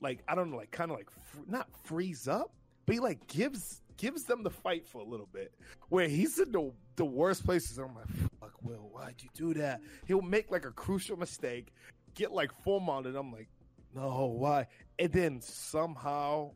like 0.00 0.22
I 0.28 0.34
don't 0.34 0.50
know, 0.50 0.56
like 0.56 0.70
kind 0.70 0.90
of 0.90 0.96
like 0.96 1.10
fr- 1.10 1.48
not 1.48 1.68
freeze 1.84 2.28
up, 2.28 2.52
but 2.86 2.94
he 2.94 3.00
like 3.00 3.26
gives 3.26 3.82
gives 3.96 4.24
them 4.24 4.42
the 4.42 4.50
fight 4.50 4.86
for 4.86 4.98
a 4.98 5.04
little 5.04 5.28
bit, 5.32 5.52
where 5.88 6.08
he's 6.08 6.38
in 6.38 6.52
the 6.52 6.72
the 6.96 7.04
worst 7.04 7.44
places. 7.44 7.78
And 7.78 7.88
I'm 7.90 7.96
like, 7.96 8.30
fuck, 8.40 8.52
Will, 8.62 8.88
why'd 8.92 9.16
you 9.20 9.28
do 9.34 9.54
that? 9.60 9.80
He'll 10.06 10.22
make 10.22 10.50
like 10.50 10.64
a 10.64 10.70
crucial 10.70 11.16
mistake, 11.16 11.72
get 12.14 12.32
like 12.32 12.52
full 12.62 12.80
mounted. 12.80 13.16
I'm 13.16 13.32
like, 13.32 13.48
no, 13.94 14.26
why? 14.38 14.68
And 14.98 15.12
then 15.12 15.40
somehow, 15.40 16.52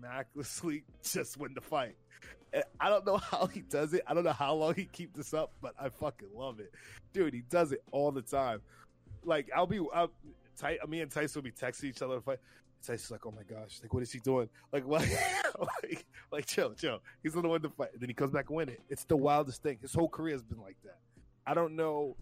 miraculously, 0.00 0.84
just 1.02 1.36
win 1.36 1.54
the 1.54 1.60
fight. 1.60 1.96
And 2.54 2.64
I 2.80 2.88
don't 2.88 3.04
know 3.04 3.16
how 3.30 3.46
he 3.46 3.60
does 3.60 3.92
it. 3.92 4.02
I 4.06 4.14
don't 4.14 4.24
know 4.24 4.32
how 4.32 4.54
long 4.54 4.74
he 4.74 4.86
keeps 4.86 5.16
this 5.16 5.34
up, 5.34 5.52
but 5.60 5.74
I 5.78 5.88
fucking 5.88 6.28
love 6.34 6.60
it, 6.60 6.72
dude. 7.12 7.34
He 7.34 7.42
does 7.50 7.72
it 7.72 7.82
all 7.90 8.12
the 8.12 8.22
time. 8.22 8.60
Like 9.24 9.50
I'll 9.54 9.66
be, 9.66 9.80
I'll, 9.92 10.10
Ty, 10.56 10.78
me 10.88 11.00
and 11.00 11.10
Tyson 11.10 11.40
will 11.40 11.44
be 11.44 11.50
texting 11.50 11.84
each 11.84 12.00
other. 12.00 12.20
Tyson's 12.84 13.10
like, 13.10 13.26
oh 13.26 13.32
my 13.32 13.42
gosh, 13.42 13.80
like 13.82 13.92
what 13.92 14.02
is 14.02 14.12
he 14.12 14.20
doing? 14.20 14.48
Like 14.72 14.86
what? 14.86 15.02
like, 15.82 16.06
like 16.30 16.46
chill, 16.46 16.74
chill. 16.74 17.00
He's 17.22 17.34
win 17.34 17.62
the 17.62 17.70
fight. 17.70 17.90
And 17.92 18.00
then 18.00 18.08
he 18.08 18.14
comes 18.14 18.30
back 18.30 18.48
and 18.48 18.56
win 18.56 18.68
it. 18.68 18.80
It's 18.88 19.04
the 19.04 19.16
wildest 19.16 19.62
thing. 19.62 19.78
His 19.80 19.92
whole 19.92 20.08
career 20.08 20.34
has 20.34 20.42
been 20.42 20.60
like 20.60 20.76
that. 20.84 20.98
I 21.46 21.54
don't 21.54 21.76
know. 21.76 22.16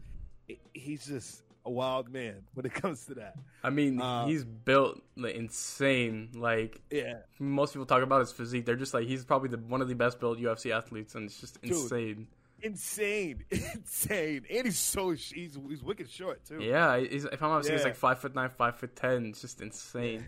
He's 0.73 1.07
just 1.07 1.43
a 1.65 1.71
wild 1.71 2.09
man 2.13 2.43
when 2.55 2.67
it 2.67 2.75
comes 2.75 3.07
to 3.07 3.15
that. 3.15 3.37
I 3.63 3.71
mean, 3.71 4.01
Uh, 4.01 4.27
he's 4.27 4.45
built 4.45 5.01
like, 5.17 5.35
insane. 5.35 6.31
Like 6.35 6.81
Yeah, 6.91 7.19
most 7.39 7.73
people 7.73 7.87
talk 7.87 8.03
about 8.03 8.21
his 8.21 8.33
physique, 8.33 8.67
they're 8.67 8.77
just 8.77 8.95
like 8.95 9.07
he's 9.07 9.25
probably 9.25 9.49
the 9.49 9.59
one 9.59 9.81
of 9.81 9.89
the 9.89 9.95
best 9.95 10.19
built 10.21 10.39
UFC 10.39 10.71
athletes, 10.77 11.15
and 11.15 11.25
it's 11.27 11.41
just 11.41 11.61
Dude. 11.63 11.73
insane. 11.73 12.27
insane, 12.63 13.45
insane, 13.51 14.45
and 14.51 14.65
he's 14.67 14.79
so 14.79 15.11
he's 15.11 15.59
he's 15.69 15.83
wicked 15.83 16.11
short 16.11 16.45
too. 16.45 16.61
Yeah, 16.63 16.99
he's, 16.99 17.25
if 17.25 17.43
I'm 17.43 17.51
not 17.51 17.59
mistaken, 17.59 17.79
he's 17.79 17.85
like 17.85 17.97
five 17.97 18.19
foot 18.19 18.35
nine, 18.35 18.51
five 18.51 18.77
foot 18.77 18.95
ten. 18.97 19.27
It's 19.27 19.41
just 19.41 19.61
insane. 19.61 20.25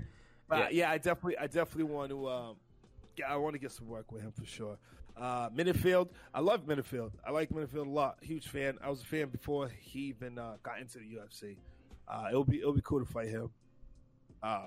But 0.49 0.75
yeah. 0.75 0.91
I 0.91 0.99
definitely, 0.99 1.39
I 1.39 1.47
definitely 1.47 1.85
want 1.85 2.11
to. 2.11 2.29
Um, 2.29 2.57
yeah, 3.17 3.33
I 3.33 3.37
want 3.37 3.55
to 3.55 3.59
get 3.59 3.73
some 3.73 3.89
work 3.89 4.11
with 4.13 4.23
him 4.23 4.33
for 4.33 4.45
sure. 4.45 4.77
Uh, 5.17 5.49
Menifield, 5.51 6.09
I 6.33 6.41
love 6.41 6.67
Menifield. 6.67 7.13
I 7.25 7.31
like 7.31 7.51
Menifield 7.51 7.87
a 7.87 7.91
lot. 7.91 8.17
Huge 8.21 8.49
fan. 8.49 8.79
I 8.83 8.91
was 8.91 9.01
a 9.01 9.05
fan 9.05 9.29
before 9.29 9.69
he 9.81 10.01
even 10.01 10.39
uh, 10.39 10.55
got 10.63 10.81
into 10.81 10.99
the 10.99 11.05
UFC. 11.05 11.57
Uh, 12.09 12.27
it'll 12.31 12.45
be 12.45 12.59
it'll 12.59 12.73
be 12.73 12.83
cool 12.83 13.01
to 13.01 13.07
fight 13.07 13.29
him. 13.29 13.51
Uh, 14.43 14.67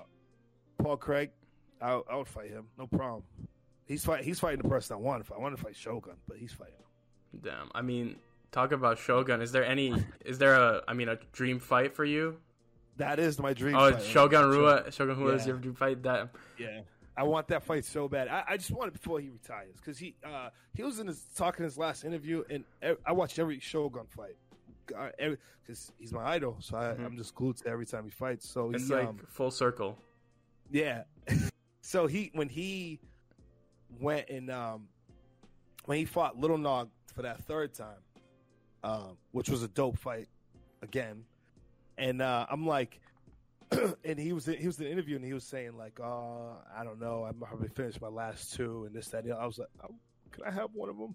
Paul 0.78 0.96
Craig, 0.96 1.30
I, 1.80 2.00
I 2.10 2.16
would 2.16 2.26
fight 2.28 2.50
him, 2.50 2.66
no 2.78 2.86
problem. 2.86 3.22
He's 3.86 4.04
fight 4.04 4.24
he's 4.24 4.40
fighting 4.40 4.60
the 4.62 4.68
person 4.68 4.94
I 4.96 4.98
want 4.98 5.22
to 5.22 5.28
fight. 5.28 5.38
I 5.38 5.42
want 5.42 5.56
to 5.56 5.62
fight 5.62 5.76
Shogun, 5.76 6.14
but 6.26 6.38
he's 6.38 6.52
fighting. 6.52 6.74
Damn. 7.42 7.70
I 7.74 7.82
mean, 7.82 8.16
talk 8.50 8.72
about 8.72 8.98
Shogun. 8.98 9.42
Is 9.42 9.52
there 9.52 9.64
any? 9.64 9.94
Is 10.24 10.38
there 10.38 10.54
a? 10.54 10.82
I 10.88 10.94
mean, 10.94 11.08
a 11.08 11.18
dream 11.32 11.58
fight 11.58 11.94
for 11.94 12.04
you? 12.04 12.38
That 12.96 13.18
is 13.18 13.38
my 13.38 13.52
dream. 13.54 13.76
Oh, 13.76 13.92
fight. 13.92 14.02
Shogun 14.02 14.48
Rua. 14.50 14.90
Shogun 14.90 15.18
Rua 15.18 15.34
is 15.34 15.46
your 15.46 15.56
dream 15.56 15.74
fight. 15.74 16.02
That 16.02 16.30
Yeah, 16.58 16.80
I 17.18 17.24
want 17.24 17.48
that 17.48 17.64
fight 17.64 17.84
so 17.84 18.06
bad. 18.08 18.28
I, 18.28 18.44
I 18.50 18.56
just 18.56 18.70
want 18.70 18.88
it 18.88 18.92
before 18.92 19.18
he 19.18 19.28
retires 19.28 19.74
because 19.76 19.98
he 19.98 20.14
uh, 20.24 20.50
he 20.74 20.84
was 20.84 21.00
in 21.00 21.08
his 21.08 21.20
talking 21.36 21.64
his 21.64 21.76
last 21.76 22.04
interview, 22.04 22.44
and 22.48 22.64
I 23.04 23.10
watched 23.12 23.38
every 23.40 23.58
Shogun 23.58 24.06
fight 24.06 24.36
because 24.86 25.92
he's 25.98 26.12
my 26.12 26.24
idol. 26.24 26.56
So 26.60 26.76
I, 26.76 26.84
Mhm. 26.94 27.04
I'm 27.04 27.16
just 27.16 27.34
glued 27.34 27.56
to 27.58 27.68
every 27.68 27.86
time 27.86 28.04
he 28.04 28.10
fights. 28.10 28.48
So 28.48 28.70
it's 28.70 28.86
he, 28.86 28.94
like 28.94 29.08
um, 29.08 29.18
full 29.28 29.50
circle. 29.50 29.98
yeah. 30.70 31.02
so 31.80 32.06
he 32.06 32.30
when 32.34 32.48
he 32.48 33.00
went 34.00 34.28
and 34.28 34.48
um, 34.50 34.88
when 35.86 35.98
he 35.98 36.04
fought 36.04 36.38
Little 36.38 36.58
Nog 36.58 36.88
for 37.14 37.22
that 37.22 37.42
third 37.44 37.74
time, 37.74 37.98
um, 38.84 39.16
which 39.32 39.48
was 39.48 39.64
a 39.64 39.68
dope 39.68 39.98
fight 39.98 40.28
again, 40.82 41.24
and 41.96 42.22
uh, 42.22 42.46
I'm 42.48 42.64
like. 42.64 43.00
and 44.04 44.18
he 44.18 44.32
was 44.32 44.46
he 44.46 44.66
was 44.66 44.78
in 44.80 44.86
an 44.86 44.92
interview 44.92 45.16
and 45.16 45.24
he 45.24 45.32
was 45.34 45.44
saying 45.44 45.76
like, 45.76 46.00
"Oh, 46.00 46.56
I 46.76 46.84
don't 46.84 47.00
know, 47.00 47.24
I'm 47.24 47.34
probably 47.34 47.68
finished 47.68 48.00
my 48.00 48.08
last 48.08 48.54
two 48.54 48.84
and 48.86 48.94
this 48.94 49.08
that." 49.08 49.24
And. 49.24 49.34
I 49.34 49.46
was 49.46 49.58
like, 49.58 49.68
oh, 49.84 49.94
"Can 50.32 50.44
I 50.44 50.50
have 50.50 50.70
one 50.74 50.88
of 50.88 50.96
them? 50.98 51.14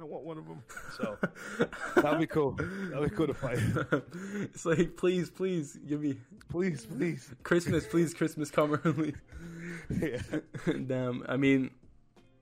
I 0.00 0.04
want 0.04 0.24
one 0.24 0.38
of 0.38 0.46
them." 0.46 0.62
So 0.96 1.16
that'd 2.00 2.18
be 2.18 2.26
cool. 2.26 2.52
That'd 2.52 3.10
be 3.10 3.16
cool 3.16 3.28
to 3.28 3.34
fight. 3.34 3.58
it's 4.42 4.66
like, 4.66 4.96
please, 4.96 5.30
please, 5.30 5.78
give 5.86 6.00
me 6.02 6.16
Please, 6.50 6.84
please. 6.86 7.30
Christmas, 7.44 7.86
please, 7.86 8.12
Christmas 8.12 8.50
come 8.50 8.78
early. 8.84 9.14
Yeah. 9.88 10.20
Damn. 10.86 11.24
I 11.28 11.36
mean, 11.36 11.70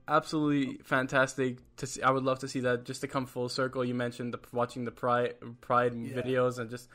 absolutely 0.08 0.78
fantastic. 0.84 1.58
To 1.76 1.86
see, 1.86 2.02
I 2.02 2.10
would 2.10 2.24
love 2.24 2.40
to 2.40 2.48
see 2.48 2.60
that 2.60 2.84
just 2.84 3.02
to 3.02 3.08
come 3.08 3.26
full 3.26 3.48
circle. 3.48 3.84
You 3.84 3.94
mentioned 3.94 4.34
the, 4.34 4.40
watching 4.52 4.84
the 4.84 4.90
Pride 4.90 5.34
Pride 5.60 5.94
Yeah. 5.94 6.20
videos 6.20 6.58
and 6.58 6.70
just 6.70 6.88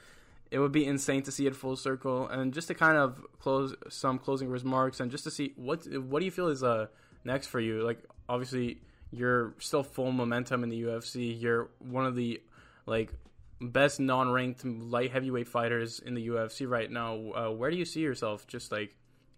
it 0.55 0.59
would 0.59 0.71
be 0.71 0.85
insane 0.85 1.21
to 1.21 1.33
see 1.33 1.47
it 1.47 1.53
full 1.53 1.75
circle 1.75 2.29
and 2.29 2.53
just 2.53 2.69
to 2.69 2.73
kind 2.73 2.95
of 2.95 3.21
close 3.39 3.75
some 3.89 4.17
closing 4.17 4.47
remarks 4.47 5.01
and 5.01 5.11
just 5.11 5.25
to 5.25 5.29
see 5.29 5.51
what 5.57 5.85
what 5.97 6.19
do 6.19 6.25
you 6.25 6.31
feel 6.31 6.47
is 6.47 6.63
uh 6.63 6.87
next 7.25 7.47
for 7.47 7.59
you? 7.59 7.81
Like 7.81 7.99
obviously 8.29 8.79
you're 9.11 9.53
still 9.59 9.83
full 9.83 10.13
momentum 10.13 10.63
in 10.63 10.69
the 10.69 10.81
UFC. 10.83 11.35
You're 11.37 11.67
one 11.79 12.05
of 12.05 12.15
the 12.15 12.41
like 12.85 13.11
best 13.59 13.99
non-ranked 13.99 14.63
light 14.63 15.11
heavyweight 15.11 15.49
fighters 15.49 15.99
in 15.99 16.13
the 16.13 16.25
UFC 16.29 16.69
right 16.69 16.89
now. 16.89 17.15
Uh, 17.33 17.51
where 17.51 17.69
do 17.69 17.75
you 17.75 17.85
see 17.85 17.99
yourself? 17.99 18.47
Just 18.47 18.71
like, 18.71 18.95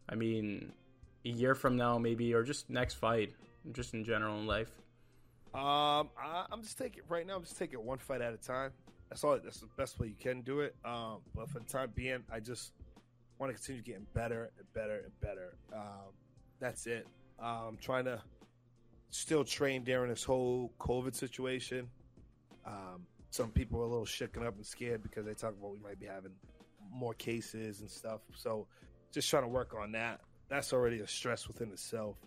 I 0.08 0.13
mean, 0.13 0.71
a 1.25 1.30
year 1.30 1.56
from 1.56 1.77
now, 1.77 1.97
maybe, 1.97 2.36
or 2.36 2.43
just 2.43 2.69
next 2.69 2.93
fight, 2.93 3.34
just 3.71 3.95
in 3.95 4.03
general 4.03 4.38
in 4.38 4.45
life. 4.45 4.69
Um, 5.56 6.10
I, 6.15 6.45
I'm 6.51 6.62
just 6.62 6.77
taking 6.77 7.01
right 7.10 7.25
now. 7.25 7.38
I'm 7.38 7.43
just 7.43 7.58
taking 7.58 7.84
one 7.84 7.97
fight 7.97 8.21
at 8.21 8.36
a 8.36 8.38
time. 8.38 8.71
That's 9.10 9.24
all. 9.24 9.39
That's 9.43 9.60
the 9.60 9.67
best 9.78 10.00
way 10.00 10.08
you 10.08 10.15
can 10.20 10.41
do 10.41 10.62
it. 10.62 10.76
Um, 10.84 11.20
but 11.36 11.50
for 11.50 11.60
the 11.60 11.65
time 11.65 11.91
being, 11.96 12.24
I 12.32 12.39
just 12.39 12.74
want 13.39 13.52
to 13.52 13.54
continue 13.56 13.82
getting 13.82 14.08
better 14.13 14.52
and 14.58 14.74
better 14.74 15.04
and 15.04 15.20
better. 15.22 15.56
Um, 15.74 16.13
that's 16.60 16.88
it. 16.88 17.08
Um, 17.39 17.78
trying 17.80 18.06
to 18.06 18.22
still 19.10 19.43
train 19.43 19.84
during 19.84 20.10
this 20.10 20.24
whole 20.24 20.74
COVID 20.80 21.15
situation. 21.15 21.88
Um, 22.65 23.06
some 23.30 23.52
people 23.52 23.80
are 23.80 23.86
a 23.86 23.88
little 23.88 24.06
shaken 24.06 24.46
up 24.46 24.56
and 24.56 24.65
scared 24.65 25.04
because 25.04 25.26
they 25.26 25.34
talk 25.34 25.54
about 25.58 25.72
we 25.72 25.80
might 25.80 26.00
be 26.00 26.08
having 26.08 26.32
more 26.91 27.13
cases 27.13 27.82
and 27.82 27.89
stuff. 27.89 28.22
So 28.36 28.67
just 29.12 29.30
trying 29.30 29.43
to 29.43 29.50
work 29.50 29.74
on 29.80 29.91
that. 29.93 30.22
That's 30.50 30.74
already 30.74 31.00
a 31.00 31.08
stress 31.08 31.48
within 31.48 31.72
itself. 31.72 32.17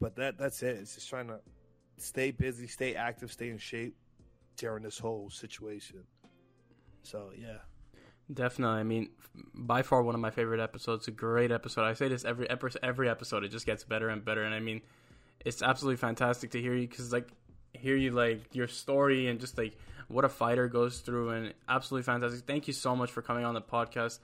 But 0.00 0.16
that 0.16 0.38
that's 0.38 0.62
it. 0.62 0.76
It's 0.76 0.94
just 0.94 1.08
trying 1.08 1.28
to 1.28 1.40
stay 1.96 2.30
busy, 2.30 2.66
stay 2.66 2.94
active, 2.94 3.32
stay 3.32 3.50
in 3.50 3.58
shape 3.58 3.96
during 4.56 4.82
this 4.82 4.98
whole 4.98 5.30
situation. 5.30 6.02
So 7.06 7.30
yeah. 7.36 7.58
Definitely. 8.32 8.80
I 8.80 8.82
mean, 8.82 9.10
by 9.54 9.82
far 9.82 10.02
one 10.02 10.14
of 10.14 10.20
my 10.20 10.30
favorite 10.30 10.60
episodes. 10.60 11.06
A 11.08 11.12
great 11.12 11.52
episode. 11.52 11.84
I 11.84 11.94
say 11.94 12.08
this 12.08 12.24
every 12.24 12.48
every 12.50 13.08
episode. 13.08 13.44
It 13.44 13.48
just 13.50 13.66
gets 13.66 13.84
better 13.84 14.08
and 14.08 14.24
better. 14.24 14.42
And 14.42 14.54
I 14.54 14.60
mean, 14.60 14.82
it's 15.44 15.62
absolutely 15.62 15.96
fantastic 15.96 16.50
to 16.52 16.60
hear 16.60 16.74
you 16.74 16.88
because 16.88 17.12
like 17.12 17.28
hear 17.72 17.96
you 17.96 18.10
like 18.10 18.54
your 18.54 18.66
story 18.66 19.28
and 19.28 19.38
just 19.38 19.56
like 19.58 19.76
what 20.08 20.24
a 20.24 20.28
fighter 20.28 20.68
goes 20.68 21.00
through 21.00 21.30
and 21.30 21.54
absolutely 21.68 22.04
fantastic. 22.04 22.44
Thank 22.46 22.66
you 22.66 22.72
so 22.72 22.96
much 22.96 23.10
for 23.10 23.22
coming 23.22 23.44
on 23.44 23.54
the 23.54 23.62
podcast. 23.62 24.18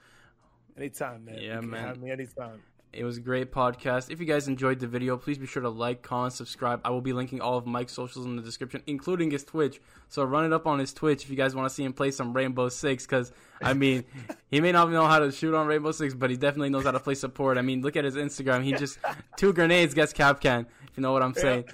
Anytime, 0.75 1.25
man. 1.25 1.37
Yeah, 1.39 1.61
man. 1.61 1.87
Have 1.87 2.01
me 2.01 2.11
anytime. 2.11 2.61
It 2.93 3.03
was 3.03 3.17
a 3.17 3.21
great 3.21 3.51
podcast. 3.51 4.11
If 4.11 4.19
you 4.19 4.25
guys 4.27 4.47
enjoyed 4.47 4.79
the 4.79 4.85
video, 4.85 5.17
please 5.17 5.39
be 5.39 5.47
sure 5.47 5.63
to 5.63 5.69
like, 5.69 6.03
comment, 6.03 6.33
subscribe. 6.33 6.79
I 6.85 6.91
will 6.91 7.01
be 7.01 7.11
linking 7.11 7.41
all 7.41 7.57
of 7.57 7.65
Mike's 7.65 7.93
socials 7.93 8.25
in 8.25 8.35
the 8.35 8.41
description, 8.43 8.83
including 8.85 9.31
his 9.31 9.43
Twitch. 9.43 9.81
So 10.09 10.23
run 10.23 10.45
it 10.45 10.53
up 10.53 10.67
on 10.67 10.77
his 10.77 10.93
Twitch 10.93 11.23
if 11.23 11.29
you 11.29 11.35
guys 11.35 11.55
want 11.55 11.67
to 11.67 11.73
see 11.73 11.83
him 11.83 11.93
play 11.93 12.11
some 12.11 12.33
Rainbow 12.33 12.69
Six. 12.69 13.05
Because 13.05 13.31
I 13.61 13.73
mean, 13.73 14.03
he 14.51 14.61
may 14.61 14.71
not 14.71 14.91
know 14.91 15.07
how 15.07 15.19
to 15.19 15.31
shoot 15.31 15.55
on 15.55 15.65
Rainbow 15.65 15.91
Six, 15.91 16.13
but 16.13 16.29
he 16.29 16.37
definitely 16.37 16.69
knows 16.69 16.83
how 16.83 16.91
to 16.91 16.99
play 16.99 17.15
support. 17.15 17.57
I 17.57 17.61
mean, 17.61 17.81
look 17.81 17.95
at 17.95 18.05
his 18.05 18.15
Instagram. 18.15 18.63
He 18.63 18.73
just 18.73 18.99
two 19.37 19.53
grenades 19.53 19.95
gets 19.95 20.13
Capcan. 20.13 20.67
If 20.87 20.97
you 20.97 21.01
know 21.01 21.13
what 21.13 21.23
I'm 21.23 21.33
saying. 21.33 21.65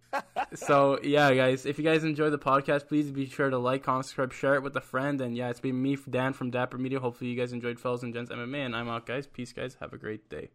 so 0.54 0.98
yeah, 1.02 1.32
guys, 1.34 1.66
if 1.66 1.78
you 1.78 1.84
guys 1.84 2.02
enjoy 2.02 2.30
the 2.30 2.38
podcast, 2.38 2.88
please 2.88 3.10
be 3.10 3.26
sure 3.26 3.50
to 3.50 3.58
like, 3.58 3.82
comment, 3.82 4.06
subscribe, 4.06 4.32
share 4.32 4.54
it 4.54 4.62
with 4.62 4.74
a 4.76 4.80
friend. 4.80 5.20
And 5.20 5.36
yeah, 5.36 5.50
it's 5.50 5.60
been 5.60 5.80
me, 5.80 5.98
Dan 6.08 6.32
from 6.32 6.50
Dapper 6.50 6.78
Media. 6.78 6.98
Hopefully, 6.98 7.30
you 7.30 7.36
guys 7.36 7.52
enjoyed 7.52 7.78
Fellas 7.78 8.02
and 8.02 8.14
Gents 8.14 8.30
MMA, 8.30 8.64
and 8.64 8.74
I'm 8.74 8.88
out, 8.88 9.04
guys. 9.04 9.26
Peace, 9.26 9.52
guys. 9.52 9.76
Have 9.80 9.92
a 9.92 9.98
great 9.98 10.30
day. 10.30 10.50